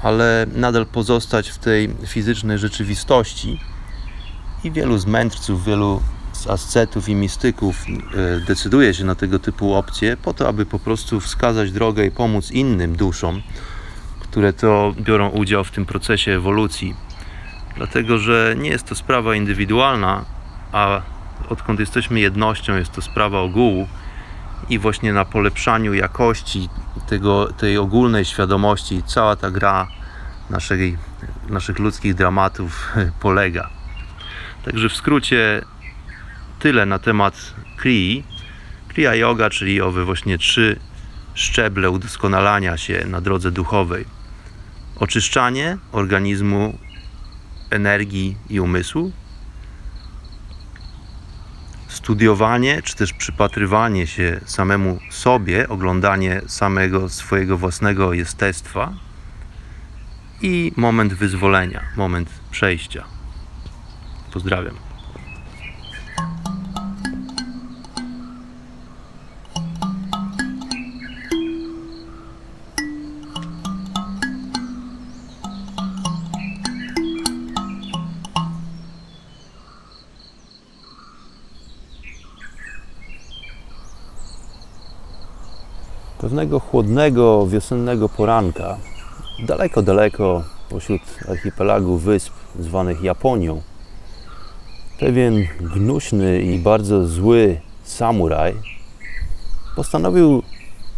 ale 0.05 0.45
nadal 0.55 0.85
pozostać 0.85 1.49
w 1.49 1.57
tej 1.57 1.89
fizycznej 2.05 2.57
rzeczywistości. 2.57 3.59
I 4.63 4.71
wielu 4.71 4.97
z 4.97 5.05
mędrców, 5.05 5.65
wielu 5.65 6.01
z 6.33 6.47
ascetów 6.47 7.09
i 7.09 7.15
mistyków 7.15 7.85
e, 7.85 8.39
decyduje 8.39 8.93
się 8.93 9.03
na 9.03 9.15
tego 9.15 9.39
typu 9.39 9.73
opcje 9.73 10.17
po 10.17 10.33
to, 10.33 10.47
aby 10.47 10.65
po 10.65 10.79
prostu 10.79 11.19
wskazać 11.19 11.71
drogę 11.71 12.05
i 12.05 12.11
pomóc 12.11 12.51
innym 12.51 12.95
duszom, 12.95 13.41
które 14.19 14.53
to 14.53 14.93
biorą 14.99 15.29
udział 15.29 15.63
w 15.63 15.71
tym 15.71 15.85
procesie 15.85 16.31
ewolucji. 16.31 16.95
Dlatego, 17.77 18.17
że 18.17 18.55
nie 18.57 18.69
jest 18.69 18.85
to 18.85 18.95
sprawa 18.95 19.35
indywidualna, 19.35 20.25
a 20.71 21.01
odkąd 21.49 21.79
jesteśmy 21.79 22.19
jednością, 22.19 22.75
jest 22.75 22.91
to 22.91 23.01
sprawa 23.01 23.41
ogółu 23.41 23.87
i 24.69 24.79
właśnie 24.79 25.13
na 25.13 25.25
polepszaniu 25.25 25.93
jakości 25.93 26.69
tego, 27.07 27.53
tej 27.53 27.77
ogólnej 27.77 28.25
świadomości 28.25 29.03
cała 29.05 29.35
ta 29.35 29.51
gra 29.51 29.87
naszej, 30.49 30.97
naszych 31.49 31.79
ludzkich 31.79 32.13
dramatów 32.13 32.91
polega. 33.21 33.69
Także 34.65 34.89
w 34.89 34.95
skrócie 34.95 35.61
tyle 36.59 36.85
na 36.85 36.99
temat 36.99 37.53
Krii. 37.77 38.23
Kriya 38.87 39.15
Yoga, 39.15 39.49
czyli 39.49 39.81
owe 39.81 40.05
właśnie 40.05 40.37
trzy 40.37 40.79
szczeble 41.33 41.89
udoskonalania 41.89 42.77
się 42.77 43.05
na 43.07 43.21
drodze 43.21 43.51
duchowej. 43.51 44.05
Oczyszczanie 44.99 45.77
organizmu, 45.91 46.77
energii 47.69 48.37
i 48.49 48.59
umysłu, 48.59 49.11
studiowanie 52.05 52.81
czy 52.81 52.95
też 52.95 53.13
przypatrywanie 53.13 54.07
się 54.07 54.39
samemu 54.45 54.99
sobie, 55.09 55.69
oglądanie 55.69 56.41
samego 56.47 57.09
swojego 57.09 57.57
własnego 57.57 58.13
jestestwa 58.13 58.93
i 60.41 60.71
moment 60.75 61.13
wyzwolenia, 61.13 61.81
moment 61.97 62.29
przejścia. 62.51 63.03
Pozdrawiam. 64.33 64.84
Pewnego 86.35 86.59
chłodnego, 86.59 87.47
wiosennego 87.47 88.09
poranka, 88.09 88.77
daleko, 89.47 89.81
daleko 89.81 90.43
pośród 90.69 91.01
archipelagu 91.29 91.97
wysp 91.97 92.33
zwanych 92.59 93.01
Japonią, 93.01 93.61
pewien 94.99 95.47
gnuśny 95.59 96.41
i 96.41 96.59
bardzo 96.59 97.07
zły 97.07 97.59
samuraj 97.83 98.53
postanowił 99.75 100.43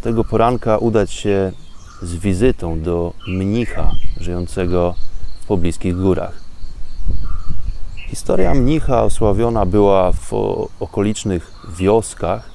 tego 0.01 0.23
poranka 0.23 0.77
udać 0.77 1.11
się 1.11 1.51
z 2.01 2.15
wizytą 2.15 2.81
do 2.81 3.13
mnicha 3.27 3.91
żyjącego 4.19 4.95
w 5.41 5.45
pobliskich 5.45 5.95
górach. 5.95 6.33
Historia 8.09 8.53
mnicha 8.53 9.03
osławiona 9.03 9.65
była 9.65 10.11
w 10.11 10.33
okolicznych 10.79 11.51
wioskach. 11.77 12.49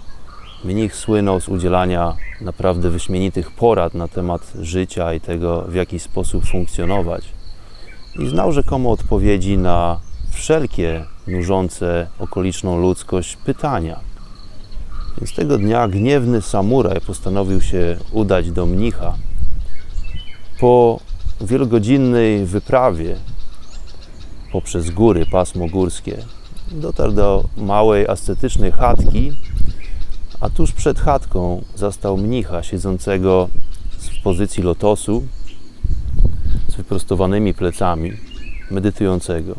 Mnich 0.65 0.97
słynął 0.97 1.41
z 1.41 1.49
udzielania 1.49 2.17
naprawdę 2.45 2.91
wyśmienitych 2.91 3.51
porad 3.51 3.95
na 3.95 4.09
temat 4.09 4.53
życia 4.61 5.15
i 5.15 5.21
tego, 5.21 5.65
w 5.69 5.75
jaki 5.75 5.99
sposób 5.99 6.45
funkcjonować. 6.47 7.25
I 8.19 8.29
znał 8.29 8.53
rzekomo 8.53 8.91
odpowiedzi 8.91 9.59
na 9.59 10.01
wszelkie 10.31 11.05
nużące 11.27 12.07
okoliczną 12.19 12.81
ludzkość 12.81 13.37
pytania. 13.37 14.01
Więc 15.19 15.35
tego 15.35 15.59
dnia 15.59 15.89
gniewny 15.89 16.43
samuraj 16.43 17.01
postanowił 17.01 17.61
się 17.61 17.97
udać 18.13 18.51
do 18.51 18.67
mnicha. 18.67 19.15
Po 20.61 21.01
wielogodzinnej 21.41 22.47
wyprawie 22.47 23.17
poprzez 24.53 24.91
góry, 24.91 25.27
pasmo 25.27 25.69
górskie, 25.69 26.17
dotarł 26.71 27.13
do 27.13 27.45
małej 27.57 28.09
ascetycznej 28.09 28.73
chatki, 28.73 29.33
a 30.43 30.51
tuż 30.51 30.73
przed 30.73 31.01
chatką 31.01 31.65
zastał 31.75 32.17
mnicha 32.17 32.63
siedzącego 32.63 33.49
w 33.99 34.23
pozycji 34.23 34.63
lotosu 34.63 35.23
z 36.69 36.75
wyprostowanymi 36.75 37.55
plecami, 37.55 38.13
medytującego. 38.71 39.55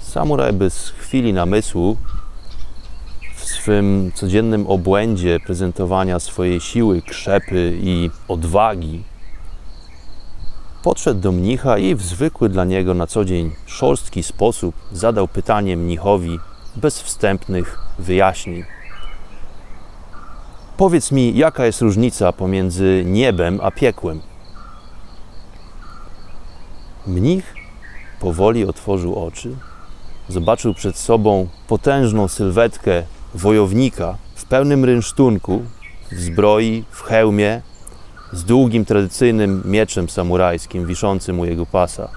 Samuraj 0.00 0.52
bez 0.52 0.88
chwili 0.88 1.32
namysłu 1.32 1.96
w 3.36 3.44
swym 3.44 4.12
codziennym 4.14 4.66
obłędzie 4.66 5.40
prezentowania 5.46 6.20
swojej 6.20 6.60
siły, 6.60 7.02
krzepy 7.02 7.78
i 7.82 8.10
odwagi 8.28 9.02
podszedł 10.82 11.20
do 11.20 11.32
mnicha 11.32 11.78
i 11.78 11.94
w 11.94 12.02
zwykły 12.02 12.48
dla 12.48 12.64
niego 12.64 12.94
na 12.94 13.06
co 13.06 13.24
dzień 13.24 13.50
szorstki 13.66 14.22
sposób 14.22 14.74
zadał 14.92 15.28
pytanie 15.28 15.76
mnichowi 15.76 16.38
bez 16.76 17.02
wstępnych 17.02 17.78
wyjaśnień. 17.98 18.64
Powiedz 20.76 21.12
mi, 21.12 21.36
jaka 21.36 21.66
jest 21.66 21.80
różnica 21.80 22.32
pomiędzy 22.32 23.02
niebem 23.06 23.60
a 23.62 23.70
piekłem? 23.70 24.20
Mnich 27.06 27.54
powoli 28.20 28.64
otworzył 28.64 29.24
oczy, 29.26 29.56
zobaczył 30.28 30.74
przed 30.74 30.96
sobą 30.96 31.48
potężną 31.68 32.28
sylwetkę 32.28 33.02
wojownika 33.34 34.16
w 34.34 34.44
pełnym 34.44 34.84
rynsztunku, 34.84 35.62
w 36.12 36.20
zbroi, 36.20 36.84
w 36.90 37.02
hełmie, 37.02 37.62
z 38.32 38.44
długim, 38.44 38.84
tradycyjnym 38.84 39.62
mieczem 39.64 40.08
samurajskim 40.08 40.86
wiszącym 40.86 41.40
u 41.40 41.44
jego 41.44 41.66
pasa. 41.66 42.08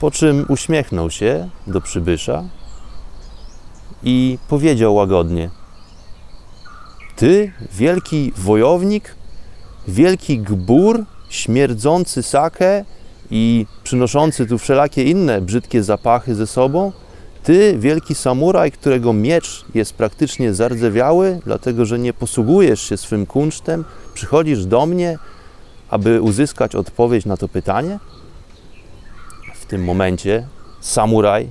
Po 0.00 0.10
czym 0.10 0.46
uśmiechnął 0.48 1.10
się 1.10 1.48
do 1.66 1.80
przybysza 1.80 2.44
i 4.02 4.38
powiedział 4.48 4.94
łagodnie– 4.94 5.50
ty, 7.22 7.52
wielki 7.72 8.32
wojownik, 8.36 9.14
wielki 9.88 10.38
gbur, 10.38 11.04
śmierdzący 11.30 12.22
sakę 12.22 12.84
i 13.30 13.66
przynoszący 13.84 14.46
tu 14.46 14.58
wszelakie 14.58 15.04
inne 15.04 15.40
brzydkie 15.40 15.82
zapachy 15.82 16.34
ze 16.34 16.46
sobą, 16.46 16.92
ty, 17.42 17.78
wielki 17.78 18.14
samuraj, 18.14 18.72
którego 18.72 19.12
miecz 19.12 19.64
jest 19.74 19.94
praktycznie 19.94 20.54
zardzewiały, 20.54 21.40
dlatego 21.44 21.84
że 21.84 21.98
nie 21.98 22.12
posługujesz 22.12 22.82
się 22.82 22.96
swym 22.96 23.26
kunsztem, 23.26 23.84
przychodzisz 24.14 24.66
do 24.66 24.86
mnie, 24.86 25.18
aby 25.90 26.22
uzyskać 26.22 26.74
odpowiedź 26.74 27.26
na 27.26 27.36
to 27.36 27.48
pytanie? 27.48 27.98
W 29.54 29.66
tym 29.66 29.84
momencie 29.84 30.46
samuraj 30.80 31.48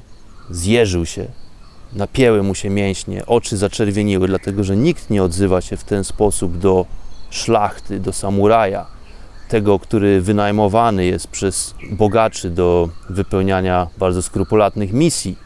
zjeżył 0.49 1.05
się, 1.05 1.27
napięły 1.93 2.43
mu 2.43 2.56
się 2.56 2.69
mięśnie, 2.69 3.25
oczy 3.25 3.58
zaczerwieniły, 3.58 4.27
dlatego 4.27 4.63
że 4.63 4.77
nikt 4.77 5.10
nie 5.10 5.23
odzywa 5.23 5.62
się 5.62 5.77
w 5.77 5.84
ten 5.84 6.04
sposób 6.04 6.58
do 6.58 6.86
szlachty, 7.30 7.99
do 7.99 8.13
samuraja, 8.13 8.86
tego, 9.49 9.80
który 9.80 10.21
wynajmowany 10.21 11.06
jest 11.06 11.27
przez 11.27 11.75
bogaczy 11.91 12.49
do 12.49 12.89
wypełniania 13.10 13.88
bardzo 13.97 14.21
skrupulatnych 14.21 14.93
misji, 14.93 15.38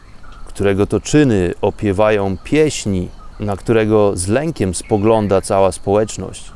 którego 0.47 0.87
to 0.87 0.99
czyny 0.99 1.53
opiewają 1.61 2.37
pieśni, 2.43 3.09
na 3.39 3.57
którego 3.57 4.11
z 4.15 4.27
lękiem 4.27 4.75
spogląda 4.75 5.41
cała 5.41 5.71
społeczność. 5.71 6.51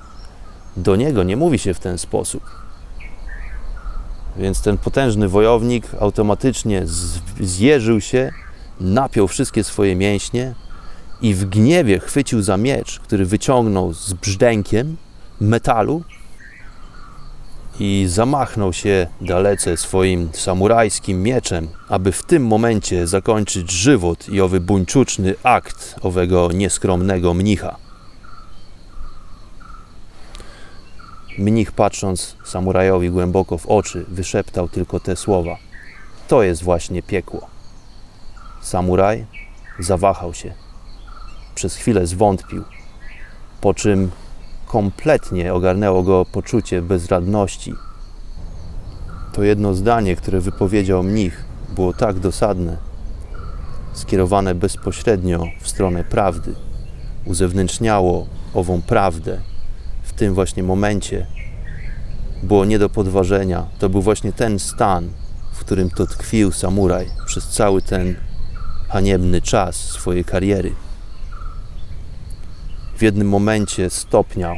Do 0.78 0.96
niego 0.96 1.24
nie 1.24 1.38
mówi 1.38 1.60
się 1.60 1.74
w 1.74 1.80
ten 1.80 1.98
sposób. 1.98 2.44
Więc 4.38 4.62
ten 4.62 4.78
potężny 4.78 5.28
wojownik 5.28 5.88
automatycznie 6.00 6.84
zjeżył 7.40 8.02
się, 8.02 8.32
napiął 8.80 9.28
wszystkie 9.28 9.64
swoje 9.64 9.96
mięśnie 9.96 10.54
i 11.22 11.34
w 11.34 11.46
gniewie 11.46 12.00
chwycił 12.00 12.42
za 12.42 12.58
miecz, 12.58 13.00
który 13.00 13.26
wyciągnął 13.26 13.94
z 13.94 14.14
brzdękiem 14.14 14.98
metalu 15.42 16.04
i 17.80 18.06
zamachnął 18.10 18.74
się 18.74 19.08
dalece 19.22 19.78
swoim 19.78 20.30
samurajskim 20.34 21.24
mieczem, 21.24 21.68
aby 21.90 22.12
w 22.12 22.24
tym 22.24 22.46
momencie 22.46 23.08
zakończyć 23.08 23.72
żywot 23.72 24.30
i 24.30 24.42
owy 24.42 24.60
buńczuczny 24.60 25.36
akt 25.44 25.96
owego 26.02 26.52
nieskromnego 26.52 27.34
mnicha. 27.34 27.76
Mnich 31.38 31.72
patrząc 31.72 32.36
samurajowi 32.46 33.10
głęboko 33.10 33.58
w 33.58 33.68
oczy, 33.68 34.06
wyszeptał 34.08 34.70
tylko 34.70 35.00
te 35.00 35.16
słowa. 35.16 35.58
To 36.28 36.44
jest 36.44 36.64
właśnie 36.64 37.04
piekło. 37.04 37.59
Samuraj 38.70 39.26
zawahał 39.80 40.34
się. 40.34 40.54
Przez 41.56 41.76
chwilę 41.76 42.08
zwątpił, 42.08 42.64
po 43.62 43.74
czym 43.74 44.12
kompletnie 44.68 45.54
ogarnęło 45.54 46.04
go 46.04 46.26
poczucie 46.26 46.82
bezradności. 46.82 47.74
To 49.34 49.44
jedno 49.44 49.74
zdanie, 49.74 50.16
które 50.16 50.42
wypowiedział 50.42 51.04
mnich, 51.04 51.46
było 51.76 51.94
tak 51.94 52.20
dosadne, 52.20 52.78
skierowane 53.94 54.56
bezpośrednio 54.56 55.44
w 55.62 55.70
stronę 55.70 56.04
prawdy, 56.04 56.56
uzewnętrzniało 57.26 58.28
ową 58.54 58.82
prawdę 58.82 59.42
w 60.04 60.14
tym 60.14 60.34
właśnie 60.34 60.64
momencie. 60.64 61.26
Było 62.44 62.66
nie 62.66 62.80
do 62.80 62.90
podważenia. 62.90 63.66
To 63.80 63.90
był 63.90 64.02
właśnie 64.02 64.34
ten 64.34 64.60
stan, 64.60 65.10
w 65.54 65.60
którym 65.60 65.90
to 65.90 66.08
tkwił 66.08 66.52
samuraj 66.52 67.08
przez 67.26 67.48
cały 67.48 67.82
ten 67.82 68.29
haniebny 68.90 69.42
czas 69.42 69.76
swojej 69.76 70.26
kariery 70.26 70.72
w 72.98 73.02
jednym 73.02 73.30
momencie 73.30 73.90
stopniał, 73.90 74.56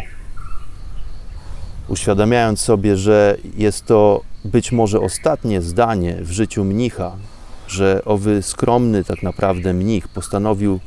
uświadamiając 1.88 2.60
sobie, 2.60 2.98
że 2.98 3.38
jest 3.58 3.86
to 3.86 4.22
być 4.46 4.72
może 4.72 5.00
ostatnie 5.00 5.62
zdanie 5.62 6.16
w 6.22 6.32
życiu 6.32 6.64
mnicha, 6.64 7.12
że 7.68 8.02
owy 8.06 8.42
skromny 8.42 9.04
tak 9.04 9.24
naprawdę 9.24 9.74
mnich 9.74 10.08
postanowił 10.08 10.80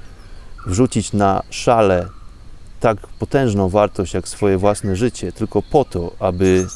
wrzucić 0.66 1.12
na 1.12 1.42
szale 1.50 2.08
tak 2.80 3.06
potężną 3.06 3.68
wartość 3.68 4.14
jak 4.14 4.28
swoje 4.28 4.58
własne 4.58 4.96
życie, 4.96 5.32
tylko 5.32 5.62
po 5.62 5.84
to, 5.84 6.12
aby 6.18 6.66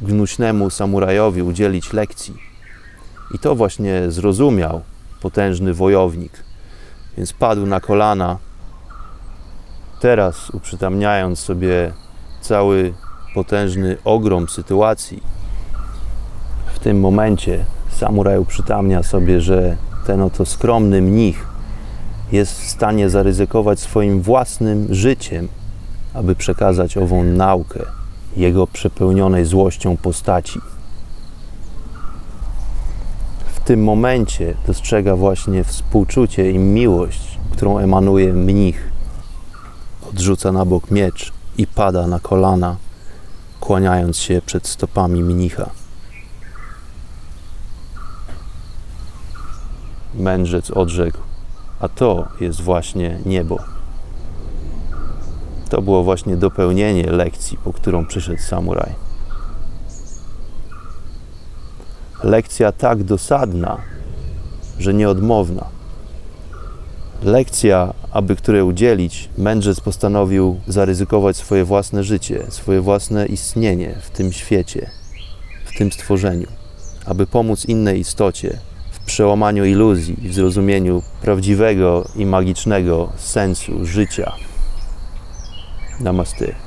gnuśnemu 0.00 0.70
samurajowi 0.70 1.42
udzielić 1.42 1.92
lekcji. 1.92 2.34
I 3.34 3.38
to 3.38 3.54
właśnie 3.54 4.10
zrozumiał 4.10 4.82
potężny 5.20 5.74
wojownik. 5.74 6.32
Więc 7.16 7.32
padł 7.32 7.66
na 7.66 7.80
kolana 7.80 8.38
teraz 10.00 10.50
uprzytamniając 10.50 11.38
sobie 11.38 11.92
cały 12.40 12.94
potężny 13.34 13.96
ogrom 14.04 14.48
sytuacji, 14.48 15.22
w 16.74 16.78
tym 16.78 17.00
momencie 17.00 17.64
samuraj 17.90 18.38
uprzytamnia 18.38 19.02
sobie, 19.02 19.40
że 19.40 19.76
ten 20.06 20.20
oto 20.20 20.46
skromny 20.46 21.02
mnich 21.02 21.46
jest 22.32 22.60
w 22.60 22.68
stanie 22.68 23.10
zaryzykować 23.10 23.80
swoim 23.80 24.22
własnym 24.22 24.94
życiem, 24.94 25.48
aby 26.14 26.34
przekazać 26.34 26.96
ową 26.96 27.24
naukę 27.24 27.80
jego 28.36 28.66
przepełnionej 28.66 29.44
złością 29.44 29.96
postaci. 29.96 30.60
Tym 33.66 33.84
momencie 33.84 34.54
dostrzega 34.66 35.16
właśnie 35.16 35.64
współczucie 35.64 36.50
i 36.50 36.58
miłość, 36.58 37.38
którą 37.52 37.78
emanuje 37.78 38.32
mnich 38.32 38.92
odrzuca 40.10 40.52
na 40.52 40.64
bok 40.64 40.90
miecz 40.90 41.32
i 41.58 41.66
pada 41.66 42.06
na 42.06 42.20
kolana, 42.20 42.76
kłaniając 43.60 44.18
się 44.18 44.42
przed 44.46 44.68
stopami 44.68 45.22
mnicha. 45.22 45.70
Mędrzec 50.14 50.70
odrzekł, 50.70 51.18
a 51.80 51.88
to 51.88 52.28
jest 52.40 52.60
właśnie 52.60 53.18
niebo. 53.26 53.58
To 55.70 55.82
było 55.82 56.04
właśnie 56.04 56.36
dopełnienie 56.36 57.12
lekcji, 57.12 57.58
po 57.64 57.72
którą 57.72 58.06
przyszedł 58.06 58.42
samuraj. 58.42 59.05
Lekcja 62.22 62.72
tak 62.72 63.02
dosadna, 63.02 63.76
że 64.78 64.94
nieodmowna 64.94 65.76
lekcja, 67.22 67.94
aby 68.12 68.36
której 68.36 68.62
udzielić, 68.62 69.28
mędrzec 69.38 69.80
postanowił 69.80 70.60
zaryzykować 70.66 71.36
swoje 71.36 71.64
własne 71.64 72.04
życie, 72.04 72.46
swoje 72.48 72.80
własne 72.80 73.26
istnienie 73.26 73.94
w 74.02 74.10
tym 74.10 74.32
świecie, 74.32 74.90
w 75.64 75.78
tym 75.78 75.92
stworzeniu, 75.92 76.46
aby 77.06 77.26
pomóc 77.26 77.64
innej 77.64 78.00
istocie 78.00 78.58
w 78.92 79.04
przełamaniu 79.04 79.64
iluzji 79.64 80.16
i 80.22 80.28
w 80.28 80.34
zrozumieniu 80.34 81.02
prawdziwego 81.22 82.08
i 82.16 82.26
magicznego 82.26 83.12
sensu 83.16 83.84
życia. 83.84 84.32
Namaste. 86.00 86.65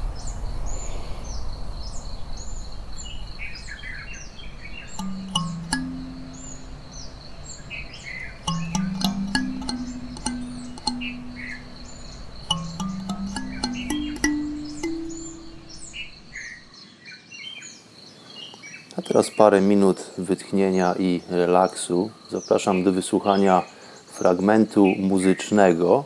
Teraz 19.19 19.35
parę 19.35 19.61
minut 19.61 20.11
wytchnienia 20.17 20.95
i 20.99 21.21
relaksu. 21.29 22.09
Zapraszam 22.29 22.83
do 22.83 22.91
wysłuchania 22.91 23.63
fragmentu 24.07 24.85
muzycznego 24.85 26.03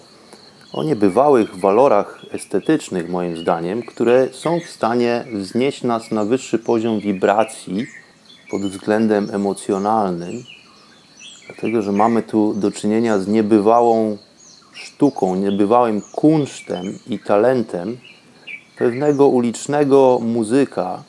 o 0.73 0.83
niebywałych 0.83 1.55
walorach 1.59 2.25
estetycznych, 2.31 3.09
moim 3.09 3.37
zdaniem, 3.37 3.83
które 3.83 4.27
są 4.31 4.59
w 4.59 4.69
stanie 4.69 5.25
wznieść 5.33 5.83
nas 5.83 6.11
na 6.11 6.25
wyższy 6.25 6.59
poziom 6.59 6.99
wibracji 6.99 7.87
pod 8.51 8.61
względem 8.61 9.29
emocjonalnym, 9.33 10.43
dlatego 11.47 11.81
że 11.81 11.91
mamy 11.91 12.23
tu 12.23 12.53
do 12.53 12.71
czynienia 12.71 13.19
z 13.19 13.27
niebywałą 13.27 14.17
sztuką, 14.73 15.35
niebywałym 15.35 16.01
kunsztem 16.01 16.99
i 17.07 17.19
talentem 17.19 17.97
pewnego 18.77 19.27
ulicznego 19.27 20.19
muzyka, 20.21 21.03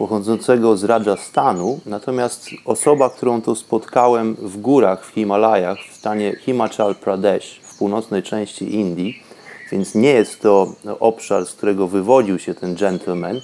pochodzącego 0.00 0.76
z 0.76 0.84
Rajasthanu, 0.84 1.80
natomiast 1.86 2.50
osoba, 2.64 3.10
którą 3.10 3.42
tu 3.42 3.54
spotkałem 3.54 4.34
w 4.34 4.56
górach 4.56 5.04
w 5.04 5.08
Himalajach, 5.08 5.78
w 5.90 5.96
stanie 5.96 6.36
Himachal 6.36 6.94
Pradesh, 6.94 7.60
w 7.62 7.78
północnej 7.78 8.22
części 8.22 8.74
Indii, 8.74 9.22
więc 9.72 9.94
nie 9.94 10.10
jest 10.10 10.40
to 10.40 10.72
obszar, 11.00 11.46
z 11.46 11.52
którego 11.52 11.88
wywodził 11.88 12.38
się 12.38 12.54
ten 12.54 12.74
gentleman. 12.74 13.40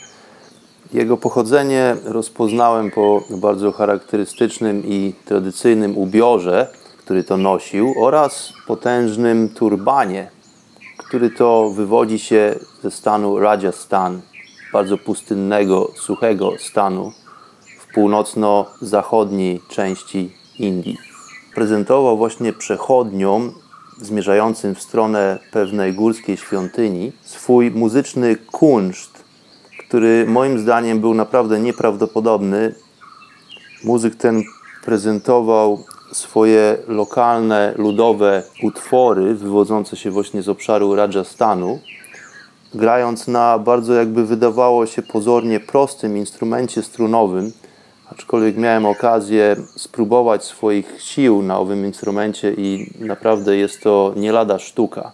Jego 0.93 1.17
pochodzenie 1.17 1.97
rozpoznałem 2.05 2.91
po 2.91 3.23
bardzo 3.31 3.73
charakterystycznym 3.73 4.83
i 4.87 5.13
tradycyjnym 5.25 5.99
ubiorze, 5.99 6.69
który 6.99 7.25
to 7.25 7.37
nosił, 7.37 7.95
oraz 8.01 8.53
potężnym 8.67 9.49
turbanie, 9.49 10.31
który 10.97 11.31
to 11.31 11.71
wywodzi 11.71 12.19
się 12.19 12.55
ze 12.83 12.91
stanu 12.91 13.39
Rajasthan, 13.39 14.21
bardzo 14.77 14.99
pustynnego, 14.99 15.91
suchego 15.95 16.53
stanu 16.59 17.13
w 17.81 17.95
północno-zachodniej 17.95 19.61
części 19.69 20.33
Indii. 20.59 20.99
Prezentował 21.55 22.17
właśnie 22.17 22.53
przechodniom 22.53 23.53
zmierzającym 24.01 24.75
w 24.75 24.83
stronę 24.83 25.39
pewnej 25.53 25.95
górskiej 25.95 26.37
świątyni 26.37 27.13
swój 27.23 27.71
muzyczny 27.71 28.37
kunszt, 28.37 29.25
który 29.87 30.27
moim 30.27 30.59
zdaniem 30.59 31.01
był 31.01 31.15
naprawdę 31.15 31.61
nieprawdopodobny. 31.61 32.75
Muzyk 33.85 34.15
ten 34.15 34.43
prezentował 34.85 35.85
swoje 36.13 36.77
lokalne, 36.89 37.75
ludowe 37.77 38.43
utwory 38.63 39.35
wywodzące 39.35 39.97
się 39.97 40.11
właśnie 40.11 40.43
z 40.43 40.49
obszaru 40.49 40.95
Rajasthanu, 40.95 41.79
grając 42.77 43.29
na 43.29 43.59
bardzo 43.59 43.95
jakby 43.95 44.27
wydawało 44.27 44.87
się 44.87 45.03
pozornie 45.03 45.61
prostym 45.61 46.17
instrumencie 46.17 46.83
strunowym, 46.83 47.53
aczkolwiek 48.11 48.57
miałem 48.57 48.87
okazję 48.87 49.57
spróbować 49.77 50.45
swoich 50.45 51.03
sił 51.03 51.43
na 51.43 51.59
owym 51.59 51.87
instrumencie 51.87 52.53
i 52.53 52.93
naprawdę 53.01 53.57
jest 53.57 53.83
to 53.83 54.13
nie 54.17 54.33
lada 54.33 54.59
sztuka. 54.59 55.13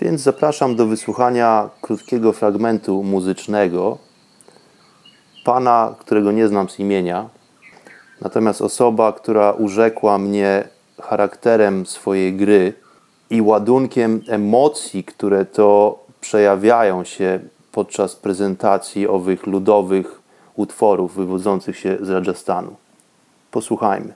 Więc 0.00 0.20
zapraszam 0.20 0.76
do 0.76 0.86
wysłuchania 0.86 1.70
krótkiego 1.80 2.32
fragmentu 2.32 3.02
muzycznego 3.02 3.98
pana, 5.44 5.94
którego 5.98 6.32
nie 6.32 6.48
znam 6.48 6.68
z 6.68 6.78
imienia, 6.78 7.28
natomiast 8.20 8.62
osoba, 8.62 9.12
która 9.12 9.52
urzekła 9.52 10.18
mnie 10.18 10.68
charakterem 11.02 11.86
swojej 11.86 12.34
gry 12.36 12.72
i 13.30 13.42
ładunkiem 13.42 14.22
emocji, 14.28 15.04
które 15.04 15.44
to 15.44 15.98
przejawiają 16.20 17.04
się 17.04 17.40
podczas 17.72 18.16
prezentacji 18.16 19.08
owych 19.08 19.46
ludowych 19.46 20.20
utworów 20.56 21.14
wywodzących 21.14 21.78
się 21.78 21.98
z 22.00 22.10
Rajasthanu. 22.10 22.76
Posłuchajmy. 23.50 24.14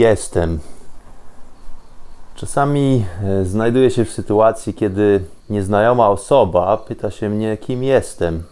Jestem. 0.00 0.58
Czasami 2.34 3.04
e, 3.24 3.44
znajduję 3.44 3.90
się 3.90 4.04
w 4.04 4.12
sytuacji, 4.12 4.74
kiedy 4.74 5.24
nieznajoma 5.50 6.08
osoba 6.08 6.76
pyta 6.76 7.10
się 7.10 7.28
mnie, 7.28 7.56
kim 7.56 7.82
jestem. 7.82 8.42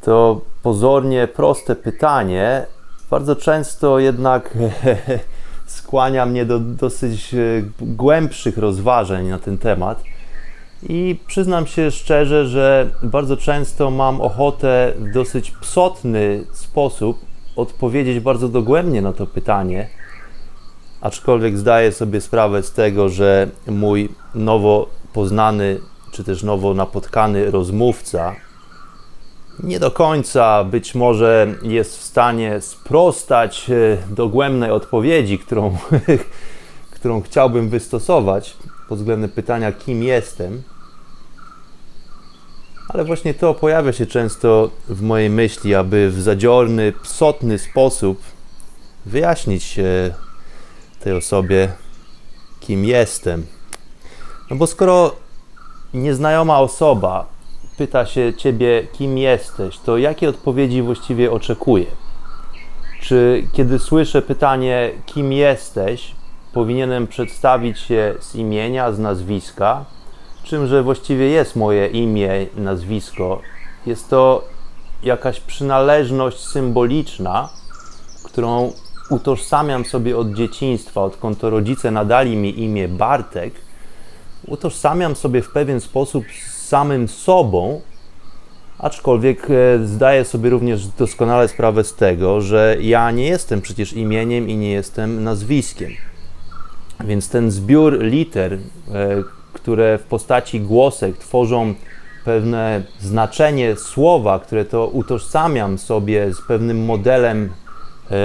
To 0.00 0.40
pozornie 0.62 1.28
proste 1.28 1.76
pytanie, 1.76 2.66
bardzo 3.10 3.36
często 3.36 3.98
jednak 3.98 4.58
skłania 5.66 6.26
mnie 6.26 6.44
do 6.44 6.60
dosyć 6.60 7.34
e, 7.34 7.38
głębszych 7.80 8.58
rozważań 8.58 9.26
na 9.26 9.38
ten 9.38 9.58
temat. 9.58 10.02
I 10.82 11.20
przyznam 11.26 11.66
się 11.66 11.90
szczerze, 11.90 12.46
że 12.46 12.90
bardzo 13.02 13.36
często 13.36 13.90
mam 13.90 14.20
ochotę 14.20 14.92
w 14.98 15.12
dosyć 15.12 15.50
psotny 15.50 16.44
sposób 16.52 17.18
odpowiedzieć 17.56 18.20
bardzo 18.20 18.48
dogłębnie 18.48 19.02
na 19.02 19.12
to 19.12 19.26
pytanie, 19.26 19.88
aczkolwiek 21.02 21.58
zdaję 21.58 21.92
sobie 21.92 22.20
sprawę 22.20 22.62
z 22.62 22.72
tego, 22.72 23.08
że 23.08 23.48
mój 23.66 24.08
nowo 24.34 24.88
poznany 25.12 25.80
czy 26.12 26.24
też 26.24 26.42
nowo 26.42 26.74
napotkany 26.74 27.50
rozmówca 27.50 28.34
nie 29.62 29.78
do 29.78 29.90
końca 29.90 30.64
być 30.64 30.94
może 30.94 31.54
jest 31.62 31.98
w 31.98 32.02
stanie 32.02 32.60
sprostać 32.60 33.70
e, 33.70 34.14
dogłębnej 34.14 34.70
odpowiedzi, 34.70 35.38
którą, 35.38 35.76
którą 36.96 37.22
chciałbym 37.22 37.68
wystosować 37.68 38.56
pod 38.88 38.98
względem 38.98 39.30
pytania, 39.30 39.72
kim 39.72 40.02
jestem. 40.02 40.62
Ale 42.88 43.04
właśnie 43.04 43.34
to 43.34 43.54
pojawia 43.54 43.92
się 43.92 44.06
często 44.06 44.70
w 44.88 45.02
mojej 45.02 45.30
myśli, 45.30 45.74
aby 45.74 46.10
w 46.10 46.22
zadziorny, 46.22 46.92
psotny 47.02 47.58
sposób 47.58 48.22
wyjaśnić 49.06 49.80
tej 51.04 51.12
osobie, 51.12 51.72
kim 52.60 52.84
jestem. 52.84 53.46
No 54.50 54.56
bo 54.56 54.66
skoro 54.66 55.16
nieznajoma 55.94 56.60
osoba 56.60 57.26
pyta 57.76 58.06
się 58.06 58.34
ciebie, 58.34 58.86
kim 58.92 59.18
jesteś, 59.18 59.78
to 59.78 59.98
jakie 59.98 60.28
odpowiedzi 60.28 60.82
właściwie 60.82 61.32
oczekuje? 61.32 61.86
Czy 63.00 63.44
kiedy 63.52 63.78
słyszę 63.78 64.22
pytanie, 64.22 64.90
kim 65.06 65.32
jesteś, 65.32 66.14
powinienem 66.52 67.06
przedstawić 67.06 67.78
się 67.78 68.14
z 68.20 68.34
imienia, 68.34 68.92
z 68.92 68.98
nazwiska? 68.98 69.84
czymże 70.42 70.82
właściwie 70.82 71.28
jest 71.28 71.56
moje 71.56 71.86
imię, 71.86 72.46
nazwisko. 72.56 73.40
Jest 73.86 74.10
to 74.10 74.44
jakaś 75.02 75.40
przynależność 75.40 76.38
symboliczna, 76.38 77.48
którą 78.24 78.72
utożsamiam 79.10 79.84
sobie 79.84 80.16
od 80.18 80.34
dzieciństwa, 80.34 81.02
odkąd 81.02 81.42
rodzice 81.42 81.90
nadali 81.90 82.36
mi 82.36 82.60
imię 82.60 82.88
Bartek. 82.88 83.54
Utożsamiam 84.46 85.16
sobie 85.16 85.42
w 85.42 85.50
pewien 85.50 85.80
sposób 85.80 86.24
z 86.48 86.68
samym 86.68 87.08
sobą, 87.08 87.80
aczkolwiek 88.78 89.48
e, 89.50 89.86
zdaję 89.86 90.24
sobie 90.24 90.50
również 90.50 90.86
doskonale 90.86 91.48
sprawę 91.48 91.84
z 91.84 91.94
tego, 91.94 92.40
że 92.40 92.76
ja 92.80 93.10
nie 93.10 93.26
jestem 93.26 93.60
przecież 93.60 93.92
imieniem 93.92 94.48
i 94.48 94.56
nie 94.56 94.70
jestem 94.70 95.24
nazwiskiem. 95.24 95.90
Więc 97.04 97.28
ten 97.28 97.50
zbiór 97.50 97.98
liter, 97.98 98.52
e, 98.52 98.58
które 99.52 99.98
w 99.98 100.02
postaci 100.02 100.60
głosek 100.60 101.18
tworzą 101.18 101.74
pewne 102.24 102.82
znaczenie 103.00 103.76
słowa, 103.76 104.38
które 104.38 104.64
to 104.64 104.86
utożsamiam 104.86 105.78
sobie 105.78 106.34
z 106.34 106.40
pewnym 106.40 106.84
modelem 106.84 107.50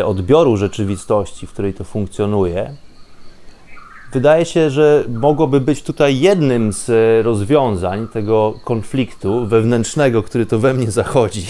odbioru 0.06 0.58
rzeczywistości, 0.58 1.48
w 1.48 1.54
której 1.54 1.74
to 1.74 1.84
funkcjonuje. 1.84 2.74
Wydaje 4.14 4.46
się, 4.46 4.70
że 4.70 5.04
mogłoby 5.10 5.62
być 5.62 5.84
tutaj 5.84 6.20
jednym 6.20 6.74
z 6.74 6.90
e, 6.90 7.24
rozwiązań 7.24 8.08
tego 8.08 8.54
konfliktu 8.66 9.46
wewnętrznego, 9.46 10.24
który 10.24 10.46
to 10.46 10.60
we 10.60 10.74
mnie 10.74 10.92
zachodzi. 10.92 11.46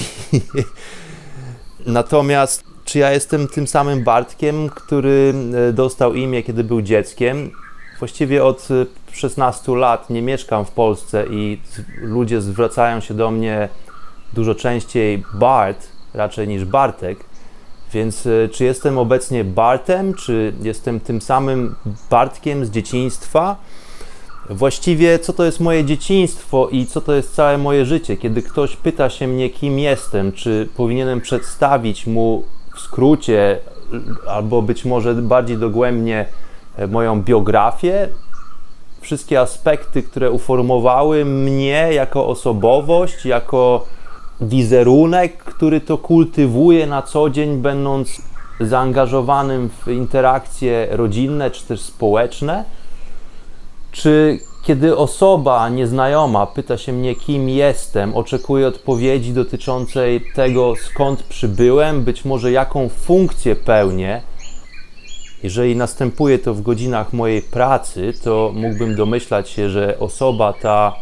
Natomiast 1.85 2.63
czy 2.85 2.99
ja 2.99 3.11
jestem 3.11 3.47
tym 3.47 3.67
samym 3.67 4.03
Bartkiem, 4.03 4.69
który 4.69 5.33
e, 5.69 5.73
dostał 5.73 6.13
imię, 6.13 6.43
kiedy 6.43 6.63
był 6.63 6.81
dzieckiem? 6.81 7.51
Właściwie 7.99 8.45
od 8.45 8.67
16 9.11 9.75
lat 9.75 10.09
nie 10.09 10.21
mieszkam 10.21 10.65
w 10.65 10.71
Polsce 10.71 11.25
i 11.31 11.61
ludzie 12.01 12.41
zwracają 12.41 12.99
się 12.99 13.13
do 13.13 13.31
mnie 13.31 13.69
dużo 14.33 14.55
częściej 14.55 15.23
Bart 15.33 15.87
raczej 16.13 16.47
niż 16.47 16.65
Bartek. 16.65 17.19
Więc 17.93 18.27
e, 18.27 18.49
czy 18.49 18.63
jestem 18.63 18.97
obecnie 18.97 19.43
Bartem, 19.43 20.13
czy 20.13 20.53
jestem 20.61 20.99
tym 20.99 21.21
samym 21.21 21.75
Bartkiem 22.09 22.65
z 22.65 22.69
dzieciństwa? 22.69 23.55
Właściwie 24.49 25.19
co 25.19 25.33
to 25.33 25.45
jest 25.45 25.59
moje 25.59 25.85
dzieciństwo 25.85 26.67
i 26.71 26.85
co 26.85 27.01
to 27.01 27.13
jest 27.13 27.35
całe 27.35 27.57
moje 27.57 27.85
życie? 27.85 28.17
Kiedy 28.17 28.41
ktoś 28.41 28.75
pyta 28.75 29.09
się 29.09 29.27
mnie, 29.27 29.49
kim 29.49 29.79
jestem, 29.79 30.31
czy 30.31 30.69
powinienem 30.77 31.21
przedstawić 31.21 32.07
mu 32.07 32.43
w 32.75 32.79
skrócie 32.79 33.59
albo 34.27 34.61
być 34.61 34.85
może 34.85 35.15
bardziej 35.15 35.57
dogłębnie 35.57 36.25
e, 36.77 36.87
moją 36.87 37.21
biografię, 37.21 38.09
wszystkie 39.01 39.41
aspekty, 39.41 40.03
które 40.03 40.31
uformowały 40.31 41.25
mnie 41.25 41.89
jako 41.93 42.27
osobowość, 42.27 43.25
jako 43.25 43.85
wizerunek, 44.41 45.37
który 45.37 45.81
to 45.81 45.97
kultywuje 45.97 46.87
na 46.87 47.01
co 47.01 47.29
dzień, 47.29 47.57
będąc 47.57 48.21
zaangażowanym 48.59 49.69
w 49.69 49.87
interakcje 49.87 50.87
rodzinne 50.91 51.51
czy 51.51 51.65
też 51.65 51.81
społeczne? 51.81 52.63
Czy 53.91 54.39
kiedy 54.63 54.97
osoba 54.97 55.69
nieznajoma 55.69 56.45
pyta 56.45 56.77
się 56.77 56.93
mnie, 56.93 57.15
kim 57.15 57.49
jestem, 57.49 58.15
oczekuje 58.15 58.67
odpowiedzi 58.67 59.33
dotyczącej 59.33 60.21
tego, 60.35 60.73
skąd 60.75 61.23
przybyłem, 61.23 62.03
być 62.03 62.25
może 62.25 62.51
jaką 62.51 62.89
funkcję 62.89 63.55
pełnię, 63.55 64.21
jeżeli 65.43 65.75
następuje 65.75 66.39
to 66.39 66.53
w 66.53 66.61
godzinach 66.61 67.13
mojej 67.13 67.41
pracy, 67.41 68.13
to 68.23 68.51
mógłbym 68.55 68.95
domyślać 68.95 69.49
się, 69.49 69.69
że 69.69 69.99
osoba 69.99 70.53
ta 70.53 70.95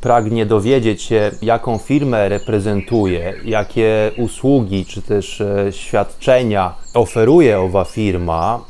pragnie 0.00 0.46
dowiedzieć 0.46 1.02
się, 1.02 1.30
jaką 1.42 1.78
firmę 1.78 2.28
reprezentuje, 2.28 3.34
jakie 3.44 4.10
usługi 4.16 4.84
czy 4.84 5.02
też 5.02 5.40
e, 5.40 5.72
świadczenia 5.72 6.74
oferuje 6.94 7.60
owa 7.60 7.84
firma, 7.84 8.64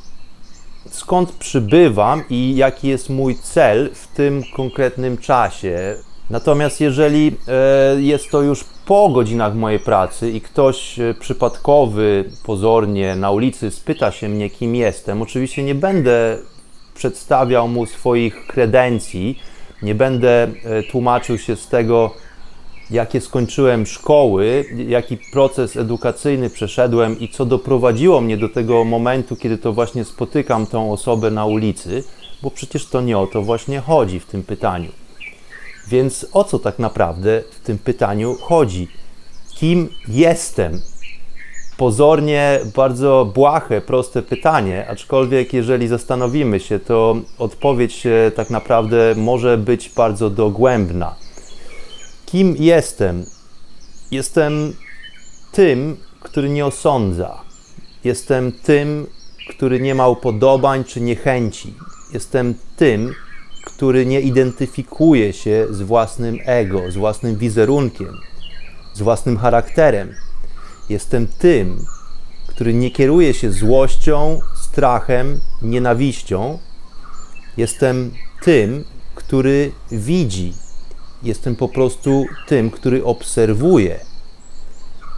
skąd 0.91 1.33
przybywam 1.33 2.23
i 2.31 2.57
jaki 2.57 2.89
jest 2.89 3.11
mój 3.11 3.37
cel 3.37 3.91
w 3.95 4.07
tym 4.07 4.43
konkretnym 4.57 5.19
czasie. 5.19 5.97
Natomiast 6.31 6.81
jeżeli 6.81 7.37
e, 7.49 8.03
jest 8.03 8.31
to 8.31 8.43
już 8.43 8.65
po 8.87 9.09
godzinach 9.09 9.55
mojej 9.55 9.81
pracy 9.81 10.31
i 10.31 10.41
ktoś 10.41 10.99
e, 10.99 11.15
przypadkowy, 11.21 12.25
pozornie 12.45 13.17
na 13.17 13.31
ulicy 13.31 13.71
spyta 13.71 14.11
się 14.11 14.29
mnie, 14.29 14.51
kim 14.51 14.75
jestem, 14.75 15.23
oczywiście 15.23 15.63
nie 15.63 15.75
będę 15.75 16.39
przedstawiał 16.95 17.69
mu 17.69 17.87
swoich 17.87 18.47
kredencji, 18.47 19.39
nie 19.83 19.95
będę 19.95 20.43
e, 20.43 20.83
tłumaczył 20.83 21.39
się 21.39 21.57
z 21.57 21.69
tego, 21.69 22.15
jakie 22.91 23.21
skończyłem 23.21 23.87
szkoły, 23.87 24.65
jaki 24.89 25.19
proces 25.33 25.77
edukacyjny 25.77 26.51
przeszedłem 26.51 27.21
i 27.21 27.29
co 27.29 27.47
doprowadziło 27.47 28.21
mnie 28.21 28.37
do 28.37 28.49
tego 28.49 28.85
momentu, 28.85 29.37
kiedy 29.37 29.59
to 29.59 29.73
właśnie 29.73 30.05
spotykam 30.05 30.67
tą 30.67 30.93
osobę 30.93 31.31
na 31.31 31.47
ulicy, 31.47 32.05
bo 32.43 32.51
przecież 32.51 32.87
to 32.87 33.01
nie 33.01 33.19
o 33.19 33.27
to 33.27 33.43
właśnie 33.43 33.81
chodzi 33.81 34.21
w 34.21 34.27
tym 34.27 34.43
pytaniu. 34.43 34.91
Więc 35.89 36.27
o 36.33 36.45
co 36.45 36.59
tak 36.59 36.79
naprawdę 36.79 37.43
w 37.51 37.61
tym 37.61 37.79
pytaniu 37.79 38.37
chodzi? 38.41 38.89
Kim 39.55 39.89
jestem? 40.09 40.81
Pozornie 41.83 42.61
bardzo 42.77 43.31
błahe, 43.35 43.81
proste 43.81 44.23
pytanie, 44.23 44.89
aczkolwiek 44.89 45.53
jeżeli 45.53 45.89
zastanowimy 45.89 46.61
się, 46.61 46.79
to 46.79 47.17
odpowiedź 47.39 48.07
tak 48.37 48.51
naprawdę 48.51 49.15
może 49.17 49.59
być 49.59 49.89
bardzo 49.89 50.31
dogłębna. 50.31 51.15
Kim 52.27 52.57
jestem? 52.59 53.25
Jestem 54.11 54.73
tym, 55.53 55.97
który 56.21 56.49
nie 56.49 56.67
osądza. 56.67 57.41
Jestem 58.05 58.53
tym, 58.53 59.07
który 59.49 59.81
nie 59.81 59.95
ma 59.95 60.09
upodobań 60.09 60.85
czy 60.85 61.01
niechęci. 61.01 61.75
Jestem 62.13 62.55
tym, 62.77 63.15
który 63.65 64.07
nie 64.07 64.21
identyfikuje 64.21 65.33
się 65.33 65.67
z 65.71 65.83
własnym 65.83 66.39
ego, 66.45 66.91
z 66.91 66.97
własnym 66.97 67.37
wizerunkiem, 67.37 68.17
z 68.93 69.03
własnym 69.03 69.37
charakterem. 69.37 70.15
Jestem 70.89 71.27
tym, 71.27 71.87
który 72.47 72.75
nie 72.75 72.91
kieruje 72.91 73.35
się 73.35 73.53
złością, 73.53 74.41
strachem, 74.55 75.41
nienawiścią. 75.63 76.59
Jestem 77.57 78.11
tym, 78.43 78.85
który 79.15 79.73
widzi. 79.93 80.53
Jestem 81.23 81.57
po 81.57 81.69
prostu 81.69 82.27
tym, 82.47 82.71
który 82.71 83.05
obserwuje. 83.05 84.01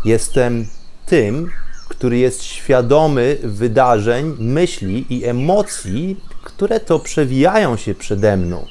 Jestem 0.04 0.66
tym, 1.06 1.50
który 1.88 2.18
jest 2.18 2.42
świadomy 2.42 3.38
wydarzeń, 3.42 4.36
myśli 4.38 5.06
i 5.10 5.24
emocji, 5.24 6.20
które 6.42 6.80
to 6.80 6.98
przewijają 6.98 7.76
się 7.76 7.94
przede 7.94 8.36
mną. 8.36 8.66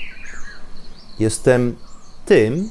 Jestem 1.20 1.76
tym, 2.26 2.70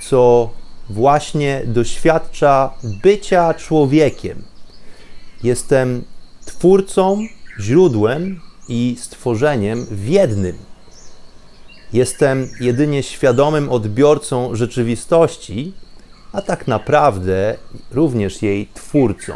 co 0.00 0.50
właśnie 0.90 1.62
doświadcza 1.66 2.70
bycia 3.02 3.54
człowiekiem. 3.54 4.44
Jestem 5.42 6.04
twórcą, 6.44 7.26
źródłem 7.60 8.40
i 8.68 8.96
stworzeniem 8.98 9.86
w 9.90 10.08
jednym. 10.08 10.58
Jestem 11.92 12.48
jedynie 12.60 13.02
świadomym 13.02 13.68
odbiorcą 13.68 14.54
rzeczywistości, 14.54 15.72
a 16.32 16.42
tak 16.42 16.66
naprawdę 16.66 17.56
również 17.90 18.42
jej 18.42 18.68
twórcą. 18.74 19.32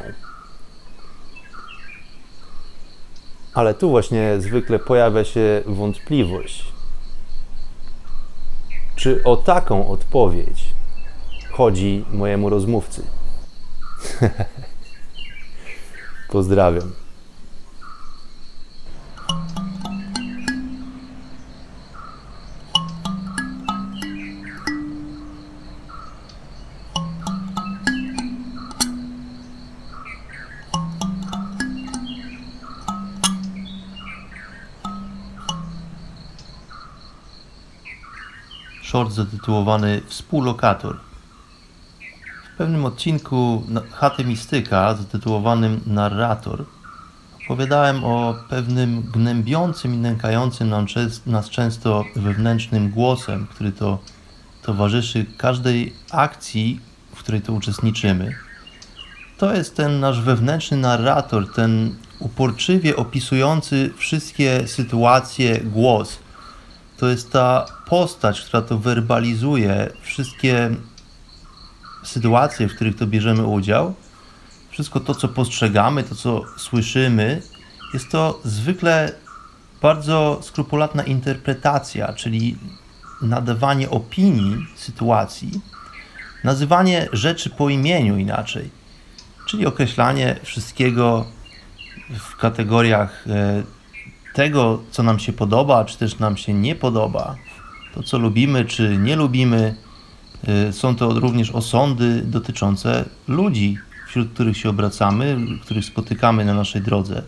Ale 3.55 3.74
tu 3.74 3.90
właśnie 3.90 4.36
zwykle 4.38 4.78
pojawia 4.78 5.24
się 5.24 5.62
wątpliwość. 5.66 6.72
Czy 8.96 9.22
o 9.24 9.36
taką 9.36 9.88
odpowiedź 9.88 10.80
chodzi 11.53 12.05
mojemu 12.12 12.51
rozmówcy? 12.51 13.03
Pozdrawiam. 16.32 16.92
short 38.90 39.12
zatytułowany 39.12 40.03
Współlokator. 40.07 41.10
Pewnym 42.61 42.85
odcinku 42.85 43.63
Chaty 43.91 44.25
Mistyka 44.25 44.95
zatytułowanym 44.95 45.81
Narrator 45.87 46.65
opowiadałem 47.45 48.05
o 48.05 48.35
pewnym 48.49 49.03
gnębiącym 49.03 49.95
i 49.95 49.97
nękającym 49.97 50.75
nas 51.27 51.51
często 51.51 52.05
wewnętrznym 52.17 52.91
głosem, 52.91 53.47
który 53.51 53.73
to 53.73 53.99
towarzyszy 54.63 55.27
każdej 55.37 55.93
akcji, 56.11 56.81
w 57.15 57.19
której 57.19 57.43
to 57.43 57.53
uczestniczymy. 57.53 58.35
To 59.39 59.55
jest 59.55 59.77
ten 59.77 60.01
nasz 60.01 60.21
wewnętrzny 60.21 60.77
narrator, 60.77 61.53
ten 61.55 61.97
uporczywie 62.19 62.97
opisujący 62.97 63.91
wszystkie 63.97 64.69
sytuacje 64.69 65.61
głos– 65.61 66.19
to 67.01 67.09
jest 67.09 67.33
ta 67.33 67.67
postać, 67.87 68.41
która 68.41 68.63
to 68.63 68.79
werbalizuje 68.79 69.91
wszystkie 70.03 70.71
sytuacje, 72.03 72.68
w 72.68 72.74
których 72.74 72.96
to 72.96 73.07
bierzemy 73.07 73.46
udział, 73.46 73.94
wszystko 74.70 75.01
to, 75.01 75.14
co 75.14 75.28
postrzegamy, 75.28 76.03
to, 76.03 76.14
co 76.14 76.44
słyszymy, 76.57 77.42
jest 77.94 78.11
to 78.11 78.40
zwykle 78.44 79.12
bardzo 79.82 80.38
skrupulatna 80.42 81.03
interpretacja, 81.03 82.12
czyli 82.12 82.57
nadawanie 83.22 83.90
opinii 83.90 84.66
sytuacji, 84.76 85.61
nazywanie 86.44 87.09
rzeczy 87.12 87.51
po 87.51 87.68
imieniu 87.68 88.18
inaczej, 88.18 88.70
czyli 89.46 89.66
określanie 89.66 90.36
wszystkiego 90.42 91.26
w 92.18 92.36
kategoriach 92.36 93.24
e, 93.28 93.62
tego, 94.34 94.82
co 94.90 95.03
nam 95.03 95.18
się 95.18 95.32
podoba, 95.32 95.84
czy 95.84 95.98
też 95.98 96.18
nam 96.18 96.36
się 96.36 96.55
nie 96.55 96.74
podoba, 96.74 97.36
to 97.94 98.03
co 98.03 98.18
lubimy, 98.18 98.64
czy 98.64 98.96
nie 98.96 99.16
lubimy, 99.16 99.74
są 100.70 100.97
to 100.97 101.20
również 101.20 101.51
osądy 101.51 102.22
dotyczące 102.22 103.05
ludzi, 103.28 103.78
wśród 104.09 104.32
których 104.32 104.57
się 104.57 104.68
obracamy, 104.68 105.36
których 105.62 105.84
spotykamy 105.84 106.45
na 106.45 106.55
naszej 106.55 106.82
drodze. 106.82 107.22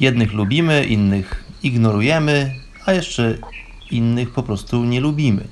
Jednych 0.00 0.32
lubimy, 0.32 0.84
innych 0.84 1.44
ignorujemy, 1.62 2.54
a 2.86 2.92
jeszcze 2.92 3.38
innych 3.90 4.30
po 4.32 4.42
prostu 4.42 4.84
nie 4.84 5.00
lubimy. 5.00 5.44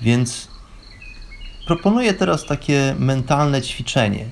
Więc 0.00 0.48
proponuję 1.66 2.14
teraz 2.14 2.46
takie 2.46 2.94
mentalne 2.98 3.62
ćwiczenie 3.62 4.28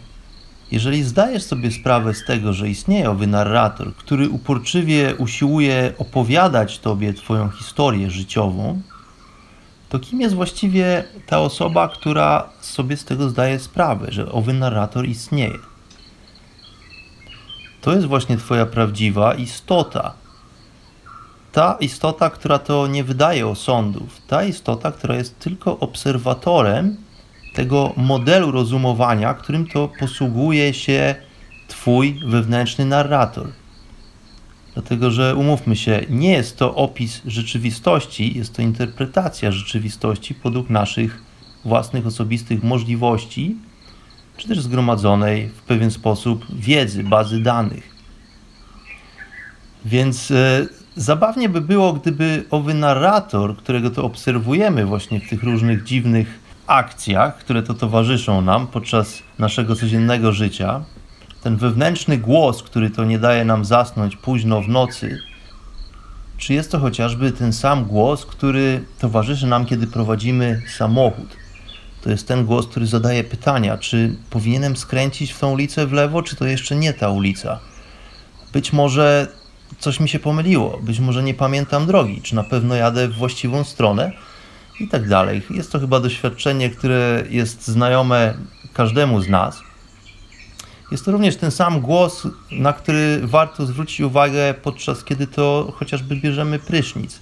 jeżeli 0.72 1.02
zdajesz 1.02 1.42
sobie 1.42 1.70
sprawę 1.70 2.14
z 2.14 2.24
tego, 2.24 2.52
że 2.52 2.68
istnieje 2.68 3.10
owy 3.10 3.26
narrator, 3.26 3.94
który 3.94 4.28
uporczywie 4.28 5.14
usiłuje 5.18 5.92
opowiadać 5.98 6.78
tobie 6.78 7.14
twoją 7.14 7.50
historię 7.50 8.10
życiową, 8.10 8.82
to 9.93 9.99
kim 9.99 10.20
jest 10.20 10.34
właściwie 10.34 11.05
ta 11.26 11.40
osoba, 11.40 11.88
która 11.88 12.49
sobie 12.61 12.97
z 12.97 13.05
tego 13.05 13.28
zdaje 13.28 13.59
sprawę, 13.59 14.07
że 14.12 14.32
owy 14.32 14.53
narrator 14.53 15.09
istnieje? 15.09 15.59
To 17.80 17.93
jest 17.93 18.07
właśnie 18.07 18.36
twoja 18.36 18.66
prawdziwa 18.66 19.34
istota. 19.34 20.14
Ta 21.53 21.76
istota, 21.80 22.30
która 22.30 22.59
to 22.59 22.86
nie 22.86 23.05
wydaje 23.05 23.47
osądów, 23.47 24.20
ta 24.26 24.45
istota, 24.45 24.93
która 24.93 25.16
jest 25.16 25.38
tylko 25.38 25.78
obserwatorem 25.78 26.97
tego 27.55 27.93
modelu 27.97 28.51
rozumowania, 28.51 29.34
którym 29.34 29.66
to 29.66 29.88
posługuje 30.01 30.74
się 30.74 31.14
Twój 31.68 32.20
wewnętrzny 32.26 32.84
narrator. 32.84 33.49
Dlatego, 34.74 35.10
że 35.10 35.36
umówmy 35.36 35.76
się, 35.76 36.00
nie 36.10 36.30
jest 36.30 36.56
to 36.56 36.74
opis 36.74 37.22
rzeczywistości, 37.26 38.38
jest 38.38 38.56
to 38.56 38.62
interpretacja 38.62 39.52
rzeczywistości 39.52 40.34
według 40.44 40.70
naszych 40.70 41.22
własnych 41.64 42.06
osobistych 42.06 42.62
możliwości, 42.62 43.56
czy 44.36 44.48
też 44.48 44.60
zgromadzonej 44.60 45.48
w 45.48 45.62
pewien 45.62 45.90
sposób 45.90 46.46
wiedzy, 46.54 47.04
bazy 47.04 47.42
danych. 47.42 47.92
Więc 49.84 50.30
e, 50.30 50.66
zabawnie 50.96 51.48
by 51.48 51.60
było, 51.60 51.92
gdyby 51.92 52.44
owy 52.50 52.74
narrator, 52.74 53.56
którego 53.56 53.90
to 53.90 54.04
obserwujemy 54.04 54.86
właśnie 54.86 55.20
w 55.20 55.28
tych 55.28 55.42
różnych 55.42 55.84
dziwnych 55.84 56.38
akcjach, 56.66 57.38
które 57.38 57.62
to 57.62 57.74
towarzyszą 57.74 58.42
nam 58.42 58.66
podczas 58.66 59.22
naszego 59.38 59.76
codziennego 59.76 60.32
życia, 60.32 60.84
ten 61.43 61.57
wewnętrzny 61.57 62.18
głos, 62.18 62.62
który 62.62 62.90
to 62.90 63.05
nie 63.05 63.18
daje 63.18 63.45
nam 63.45 63.64
zasnąć 63.64 64.16
późno 64.16 64.62
w 64.62 64.68
nocy, 64.68 65.18
czy 66.38 66.55
jest 66.55 66.70
to 66.70 66.78
chociażby 66.78 67.32
ten 67.32 67.53
sam 67.53 67.84
głos, 67.84 68.26
który 68.26 68.84
towarzyszy 68.99 69.47
nam, 69.47 69.66
kiedy 69.66 69.86
prowadzimy 69.86 70.62
samochód? 70.76 71.36
To 72.03 72.11
jest 72.11 72.28
ten 72.28 72.47
głos, 72.47 72.66
który 72.66 72.86
zadaje 72.86 73.24
pytania, 73.24 73.78
czy 73.78 74.16
powinienem 74.30 74.76
skręcić 74.76 75.32
w 75.32 75.38
tą 75.38 75.53
ulicę 75.53 75.86
w 75.86 75.93
lewo, 75.93 76.22
czy 76.22 76.36
to 76.36 76.47
jeszcze 76.47 76.76
nie 76.76 76.93
ta 76.93 77.11
ulica? 77.11 77.59
Być 78.53 78.72
może 78.72 79.28
coś 79.78 80.01
mi 80.01 80.09
się 80.09 80.18
pomyliło, 80.18 80.78
być 80.82 81.01
może 81.01 81.22
nie 81.22 81.34
pamiętam 81.34 81.86
drogi, 81.86 82.22
czy 82.22 82.34
na 82.34 82.45
pewno 82.45 82.74
jadę 82.74 83.09
w 83.09 83.14
właściwą 83.14 83.64
stronę, 83.64 84.12
i 84.80 84.88
tak 84.88 85.09
dalej. 85.09 85.43
Jest 85.51 85.72
to 85.72 85.80
chyba 85.80 86.01
doświadczenie, 86.01 86.70
które 86.70 87.24
jest 87.30 87.68
znajome 87.68 88.34
każdemu 88.72 89.20
z 89.20 89.28
nas. 89.28 89.61
Jest 90.93 91.05
to 91.05 91.12
również 91.12 91.36
ten 91.36 91.51
sam 91.51 91.80
głos, 91.80 92.28
na 92.51 92.72
który 92.72 93.20
warto 93.22 93.66
zwrócić 93.66 94.01
uwagę 94.01 94.55
podczas 94.55 95.05
kiedy 95.05 95.26
to 95.26 95.72
chociażby 95.76 96.16
bierzemy 96.16 96.59
prysznic. 96.59 97.20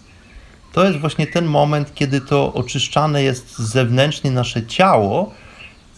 To 0.73 0.87
jest 0.87 0.99
właśnie 0.99 1.27
ten 1.27 1.45
moment, 1.45 1.95
kiedy 1.95 2.21
to 2.21 2.53
oczyszczane 2.53 3.23
jest 3.23 3.59
zewnętrznie 3.59 4.31
nasze 4.31 4.67
ciało, 4.67 5.35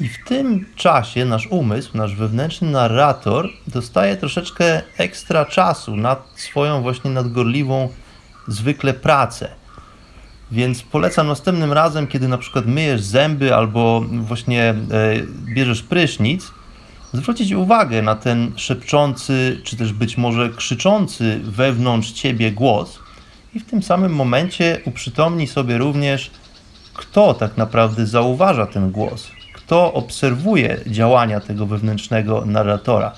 i 0.01 0.09
w 0.09 0.25
tym 0.25 0.67
czasie 0.77 1.25
nasz 1.25 1.47
umysł, 1.47 1.97
nasz 1.97 2.17
wewnętrzny 2.17 2.71
narrator 2.71 3.49
dostaje 3.67 4.17
troszeczkę 4.17 4.83
ekstra 4.99 5.45
czasu 5.45 5.97
nad 5.97 6.29
swoją 6.35 6.83
właśnie 6.83 7.11
nadgorliwą 7.11 7.89
zwykle 8.49 8.95
pracę. 8.95 9.49
Więc 10.51 10.83
polecam 10.83 11.27
następnym 11.27 11.73
razem, 11.73 12.07
kiedy 12.07 12.29
na 12.29 12.39
przykład 12.39 12.67
myjesz 12.67 13.03
zęby 13.03 13.55
albo 13.55 14.05
właśnie 14.11 14.63
e, 14.71 14.75
bierzesz 15.55 15.83
prysznic, 15.83 16.53
zwrócić 17.13 17.53
uwagę 17.53 18.03
na 18.03 18.15
ten 18.15 18.53
szepczący, 18.57 19.61
czy 19.65 19.77
też 19.77 19.93
być 19.93 20.19
może 20.19 20.51
krzyczący 20.51 21.41
wewnątrz 21.45 22.13
ciebie 22.13 22.53
głos 22.53 22.99
i 23.55 23.61
w 23.61 23.67
tym 23.67 23.83
samym 23.83 24.15
momencie 24.15 24.81
uprzytomnij 24.85 25.47
sobie 25.47 25.79
również, 25.79 26.31
kto 26.95 27.35
tak 27.35 27.57
naprawdę 27.57 28.07
zauważa 28.07 28.67
ten 28.67 28.91
głos, 28.91 29.31
kto 29.55 29.93
obserwuje 29.93 30.79
działania 30.87 31.41
tego 31.41 31.67
wewnętrznego 31.67 32.45
narratora. 32.47 33.13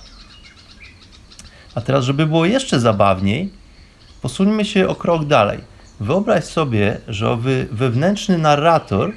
A 1.75 1.81
teraz, 1.81 2.05
żeby 2.05 2.27
było 2.27 2.47
jeszcze 2.47 2.81
zabawniej, 2.81 3.53
posuńmy 4.23 4.65
się 4.65 4.89
o 4.89 4.95
krok 4.95 5.25
dalej. 5.25 5.59
Wyobraź 6.01 6.45
sobie, 6.45 7.01
że 7.09 7.31
owy 7.31 7.67
wewnętrzny 7.71 8.39
narrator 8.39 9.13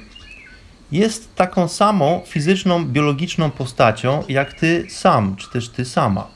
jest 0.92 1.34
taką 1.34 1.68
samą 1.68 2.22
fizyczną, 2.26 2.84
biologiczną 2.84 3.50
postacią 3.50 4.24
jak 4.28 4.52
ty 4.52 4.86
sam, 4.90 5.36
czy 5.36 5.50
też 5.50 5.68
ty 5.68 5.84
sama. 5.84 6.26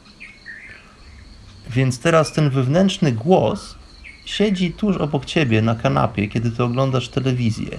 Więc 1.70 1.98
teraz 1.98 2.32
ten 2.32 2.50
wewnętrzny 2.50 3.12
głos 3.12 3.76
siedzi 4.24 4.72
tuż 4.72 4.96
obok 4.96 5.24
ciebie 5.24 5.62
na 5.62 5.74
kanapie, 5.74 6.28
kiedy 6.28 6.50
ty 6.50 6.64
oglądasz 6.64 7.09
telewizję. 7.09 7.78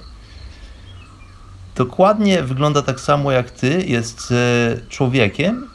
Dokładnie 1.75 2.43
wygląda 2.43 2.81
tak 2.81 2.99
samo 2.99 3.31
jak 3.31 3.51
ty, 3.51 3.85
jest 3.87 4.31
e, 4.31 4.77
człowiekiem, 4.89 5.67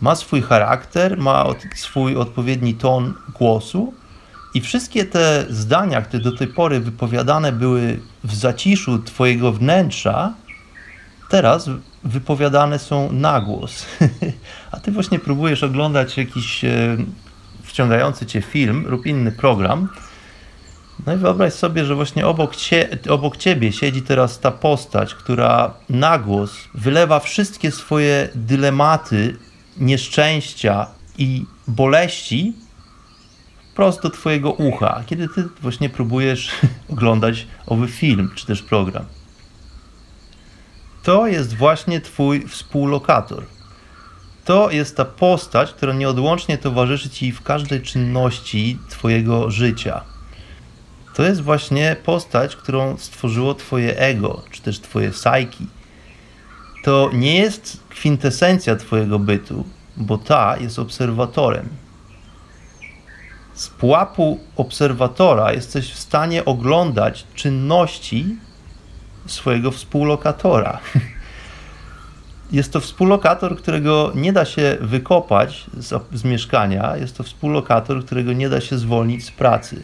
ma 0.00 0.14
swój 0.14 0.42
charakter, 0.42 1.18
ma 1.18 1.46
swój 1.74 2.16
odpowiedni 2.16 2.74
ton 2.74 3.14
głosu 3.38 3.94
i 4.56 4.60
wszystkie 4.60 5.04
te 5.04 5.46
zdania, 5.50 6.02
które 6.02 6.22
do 6.22 6.32
tej 6.32 6.46
pory 6.46 6.80
wypowiadane 6.80 7.52
były 7.52 8.00
w 8.24 8.34
zaciszu 8.34 8.98
twojego 8.98 9.52
wnętrza, 9.52 10.34
teraz 11.28 11.70
wypowiadane 12.04 12.78
są 12.78 13.12
na 13.12 13.40
głos. 13.40 13.86
A 14.72 14.80
ty 14.80 14.92
właśnie 14.92 15.18
próbujesz 15.18 15.62
oglądać 15.62 16.16
jakiś 16.16 16.64
e, 16.64 16.96
wciągający 17.62 18.26
cię 18.26 18.42
film 18.42 18.84
lub 18.88 19.06
inny 19.06 19.32
program. 19.32 19.88
No 21.06 21.14
i 21.14 21.16
wyobraź 21.16 21.52
sobie, 21.52 21.84
że 21.84 21.94
właśnie 21.94 22.26
obok, 22.26 22.56
cie, 22.56 22.98
obok 23.08 23.36
ciebie 23.36 23.72
siedzi 23.72 24.02
teraz 24.02 24.40
ta 24.40 24.50
postać, 24.50 25.14
która 25.14 25.74
na 25.88 26.18
głos 26.18 26.54
wylewa 26.74 27.20
wszystkie 27.20 27.70
swoje 27.70 28.28
dylematy, 28.34 29.36
nieszczęścia 29.76 30.86
i 31.18 31.44
boleści 31.68 32.65
wprost 33.76 34.02
do 34.02 34.10
twojego 34.10 34.52
ucha, 34.52 35.02
kiedy 35.06 35.28
ty 35.28 35.44
właśnie 35.62 35.88
próbujesz 35.88 36.50
oglądać 36.92 37.46
owy 37.66 37.88
film 37.88 38.30
czy 38.34 38.46
też 38.46 38.62
program. 38.62 39.04
To 41.02 41.26
jest 41.26 41.56
właśnie 41.56 42.00
twój 42.00 42.48
współlokator. 42.48 43.44
To 44.44 44.70
jest 44.70 44.96
ta 44.96 45.04
postać, 45.04 45.72
która 45.72 45.92
nieodłącznie 45.92 46.58
towarzyszy 46.58 47.10
ci 47.10 47.32
w 47.32 47.42
każdej 47.42 47.82
czynności 47.82 48.78
twojego 48.88 49.50
życia. 49.50 50.00
To 51.14 51.22
jest 51.22 51.40
właśnie 51.40 51.96
postać, 52.04 52.56
którą 52.56 52.96
stworzyło 52.96 53.54
twoje 53.54 53.98
ego, 53.98 54.42
czy 54.50 54.62
też 54.62 54.80
twoje 54.80 55.10
psyche. 55.10 55.64
To 56.84 57.10
nie 57.12 57.36
jest 57.38 57.80
kwintesencja 57.88 58.76
twojego 58.76 59.18
bytu, 59.18 59.64
bo 59.96 60.18
ta 60.18 60.56
jest 60.56 60.78
obserwatorem. 60.78 61.85
Z 63.56 63.68
pułapu 63.68 64.40
obserwatora 64.56 65.52
jesteś 65.52 65.92
w 65.92 65.98
stanie 65.98 66.44
oglądać 66.44 67.26
czynności 67.34 68.36
swojego 69.26 69.70
współlokatora. 69.70 70.78
Jest 72.52 72.72
to 72.72 72.80
współlokator, 72.80 73.56
którego 73.56 74.12
nie 74.14 74.32
da 74.32 74.44
się 74.44 74.76
wykopać 74.80 75.66
z, 75.78 76.02
z, 76.12 76.24
mieszkania, 76.24 76.96
jest 76.96 77.16
to 77.16 77.22
współlokator, 77.22 78.04
którego 78.04 78.32
nie 78.32 78.48
da 78.48 78.60
się 78.60 78.78
zwolnić 78.78 79.24
z 79.24 79.30
pracy. 79.30 79.82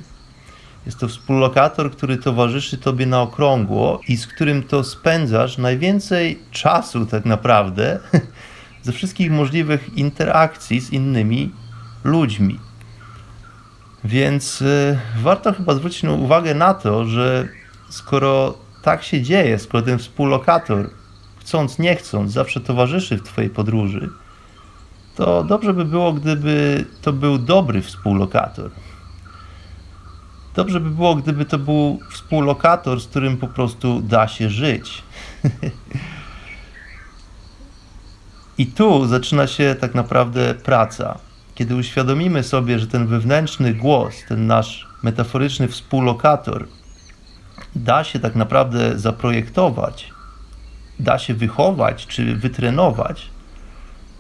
Jest 0.86 0.98
to 0.98 1.08
współlokator, 1.08 1.90
który 1.90 2.16
towarzyszy 2.16 2.78
tobie 2.78 3.06
na 3.06 3.22
okrągło 3.22 4.00
i 4.08 4.16
z 4.16 4.26
którym 4.26 4.62
to 4.62 4.84
spędzasz 4.84 5.58
najwięcej 5.58 6.38
czasu, 6.50 7.06
tak 7.06 7.24
naprawdę, 7.24 7.98
ze 8.82 8.92
wszystkich 8.92 9.30
możliwych 9.30 9.96
interakcji 9.96 10.80
z 10.80 10.92
innymi 10.92 11.50
ludźmi. 12.04 12.58
Więc 14.04 14.62
y, 14.62 14.98
warto 15.16 15.52
chyba 15.52 15.74
zwrócić 15.74 16.04
uwagę 16.04 16.54
na 16.54 16.74
to, 16.74 17.04
że 17.04 17.48
skoro 17.90 18.58
tak 18.82 19.02
się 19.02 19.22
dzieje, 19.22 19.58
skoro 19.58 19.82
ten 19.82 19.98
współlokator, 19.98 20.90
chcąc, 21.40 21.78
nie 21.78 21.96
chcąc, 21.96 22.32
zawsze 22.32 22.60
towarzyszy 22.60 23.16
w 23.16 23.22
Twojej 23.22 23.50
podróży, 23.50 24.10
to 25.16 25.44
dobrze 25.44 25.74
by 25.74 25.84
było, 25.84 26.12
gdyby 26.12 26.84
to 27.02 27.12
był 27.12 27.38
dobry 27.38 27.82
współlokator. 27.82 28.70
Dobrze 30.54 30.80
by 30.80 30.90
było, 30.90 31.14
gdyby 31.14 31.44
to 31.44 31.58
był 31.58 32.00
współlokator, 32.10 33.00
z 33.00 33.06
którym 33.06 33.36
po 33.36 33.48
prostu 33.48 34.00
da 34.00 34.28
się 34.28 34.50
żyć. 34.50 35.02
I 38.58 38.66
tu 38.66 39.06
zaczyna 39.06 39.46
się 39.46 39.76
tak 39.80 39.94
naprawdę 39.94 40.54
praca. 40.54 41.18
Kiedy 41.62 41.76
uświadomimy 41.76 42.42
sobie, 42.42 42.78
że 42.78 42.86
ten 42.86 43.06
wewnętrzny 43.06 43.74
głos, 43.74 44.14
ten 44.28 44.46
nasz 44.46 44.86
metaforyczny 45.02 45.68
współlokator, 45.68 46.68
da 47.76 48.04
się 48.04 48.18
tak 48.18 48.34
naprawdę 48.34 48.98
zaprojektować, 48.98 50.10
da 51.00 51.18
się 51.18 51.34
wychować 51.34 52.06
czy 52.06 52.36
wytrenować, 52.36 53.30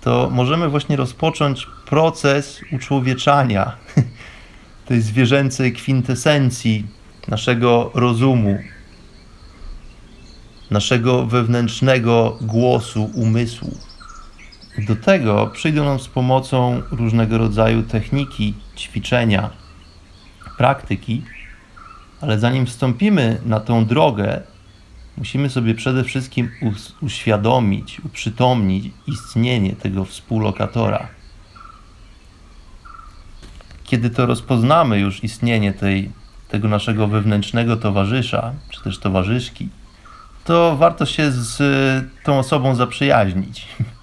to 0.00 0.30
możemy 0.32 0.68
właśnie 0.68 0.96
rozpocząć 0.96 1.66
proces 1.86 2.60
uczłowieczania 2.72 3.76
tej 4.88 5.00
zwierzęcej 5.00 5.72
kwintesencji 5.72 6.86
naszego 7.28 7.90
rozumu, 7.94 8.58
naszego 10.70 11.26
wewnętrznego 11.26 12.38
głosu 12.40 13.10
umysłu. 13.14 13.91
Do 14.78 14.96
tego 14.96 15.46
przyjdą 15.46 15.84
nam 15.84 16.00
z 16.00 16.08
pomocą 16.08 16.82
różnego 16.90 17.38
rodzaju 17.38 17.82
techniki, 17.82 18.54
ćwiczenia, 18.76 19.50
praktyki, 20.58 21.22
ale 22.20 22.38
zanim 22.38 22.66
wstąpimy 22.66 23.40
na 23.46 23.60
tą 23.60 23.86
drogę, 23.86 24.40
musimy 25.16 25.50
sobie 25.50 25.74
przede 25.74 26.04
wszystkim 26.04 26.50
uświadomić, 27.00 28.00
uprzytomnić 28.00 28.90
istnienie 29.06 29.76
tego 29.76 30.04
współlokatora. 30.04 31.08
Kiedy 33.84 34.10
to 34.10 34.26
rozpoznamy 34.26 34.98
już 34.98 35.24
istnienie 35.24 35.72
tej, 35.72 36.10
tego 36.48 36.68
naszego 36.68 37.08
wewnętrznego 37.08 37.76
towarzysza, 37.76 38.52
czy 38.70 38.82
też 38.82 38.98
towarzyszki, 38.98 39.68
to 40.44 40.76
warto 40.76 41.06
się 41.06 41.32
z 41.32 41.58
tą 42.24 42.38
osobą 42.38 42.74
zaprzyjaźnić. 42.74 43.66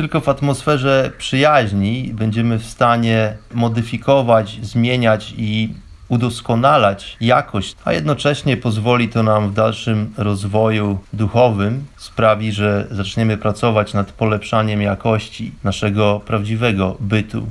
Tylko 0.00 0.20
w 0.20 0.28
atmosferze 0.28 1.10
przyjaźni 1.18 2.10
będziemy 2.14 2.58
w 2.58 2.66
stanie 2.66 3.36
modyfikować, 3.54 4.58
zmieniać 4.62 5.34
i 5.36 5.74
udoskonalać 6.08 7.16
jakość, 7.20 7.76
a 7.84 7.92
jednocześnie 7.92 8.56
pozwoli 8.56 9.08
to 9.08 9.22
nam 9.22 9.50
w 9.50 9.54
dalszym 9.54 10.14
rozwoju 10.16 10.98
duchowym, 11.12 11.84
sprawi, 11.96 12.52
że 12.52 12.86
zaczniemy 12.90 13.36
pracować 13.36 13.94
nad 13.94 14.12
polepszaniem 14.12 14.82
jakości 14.82 15.52
naszego 15.64 16.20
prawdziwego 16.26 16.96
bytu 17.00 17.46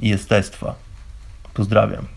i 0.00 0.08
jestestwa. 0.08 0.74
Pozdrawiam. 1.54 2.13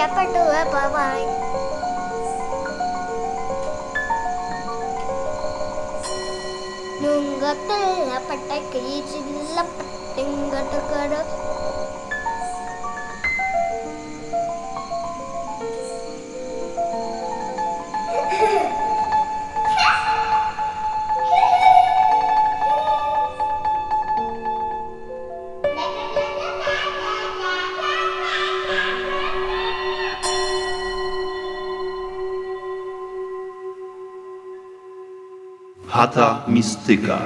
చెప్పండు 0.00 0.42
బాబాయ్ 0.72 1.24
నుంగ 7.02 7.44
పిల్ల 7.60 8.10
పట్ట 8.28 8.50
కీచిల్ల 8.72 9.56
పట్టింగట 9.70 10.72
కడ 10.90 11.12
Hata 36.00 36.48
Mistyka. 36.48 37.20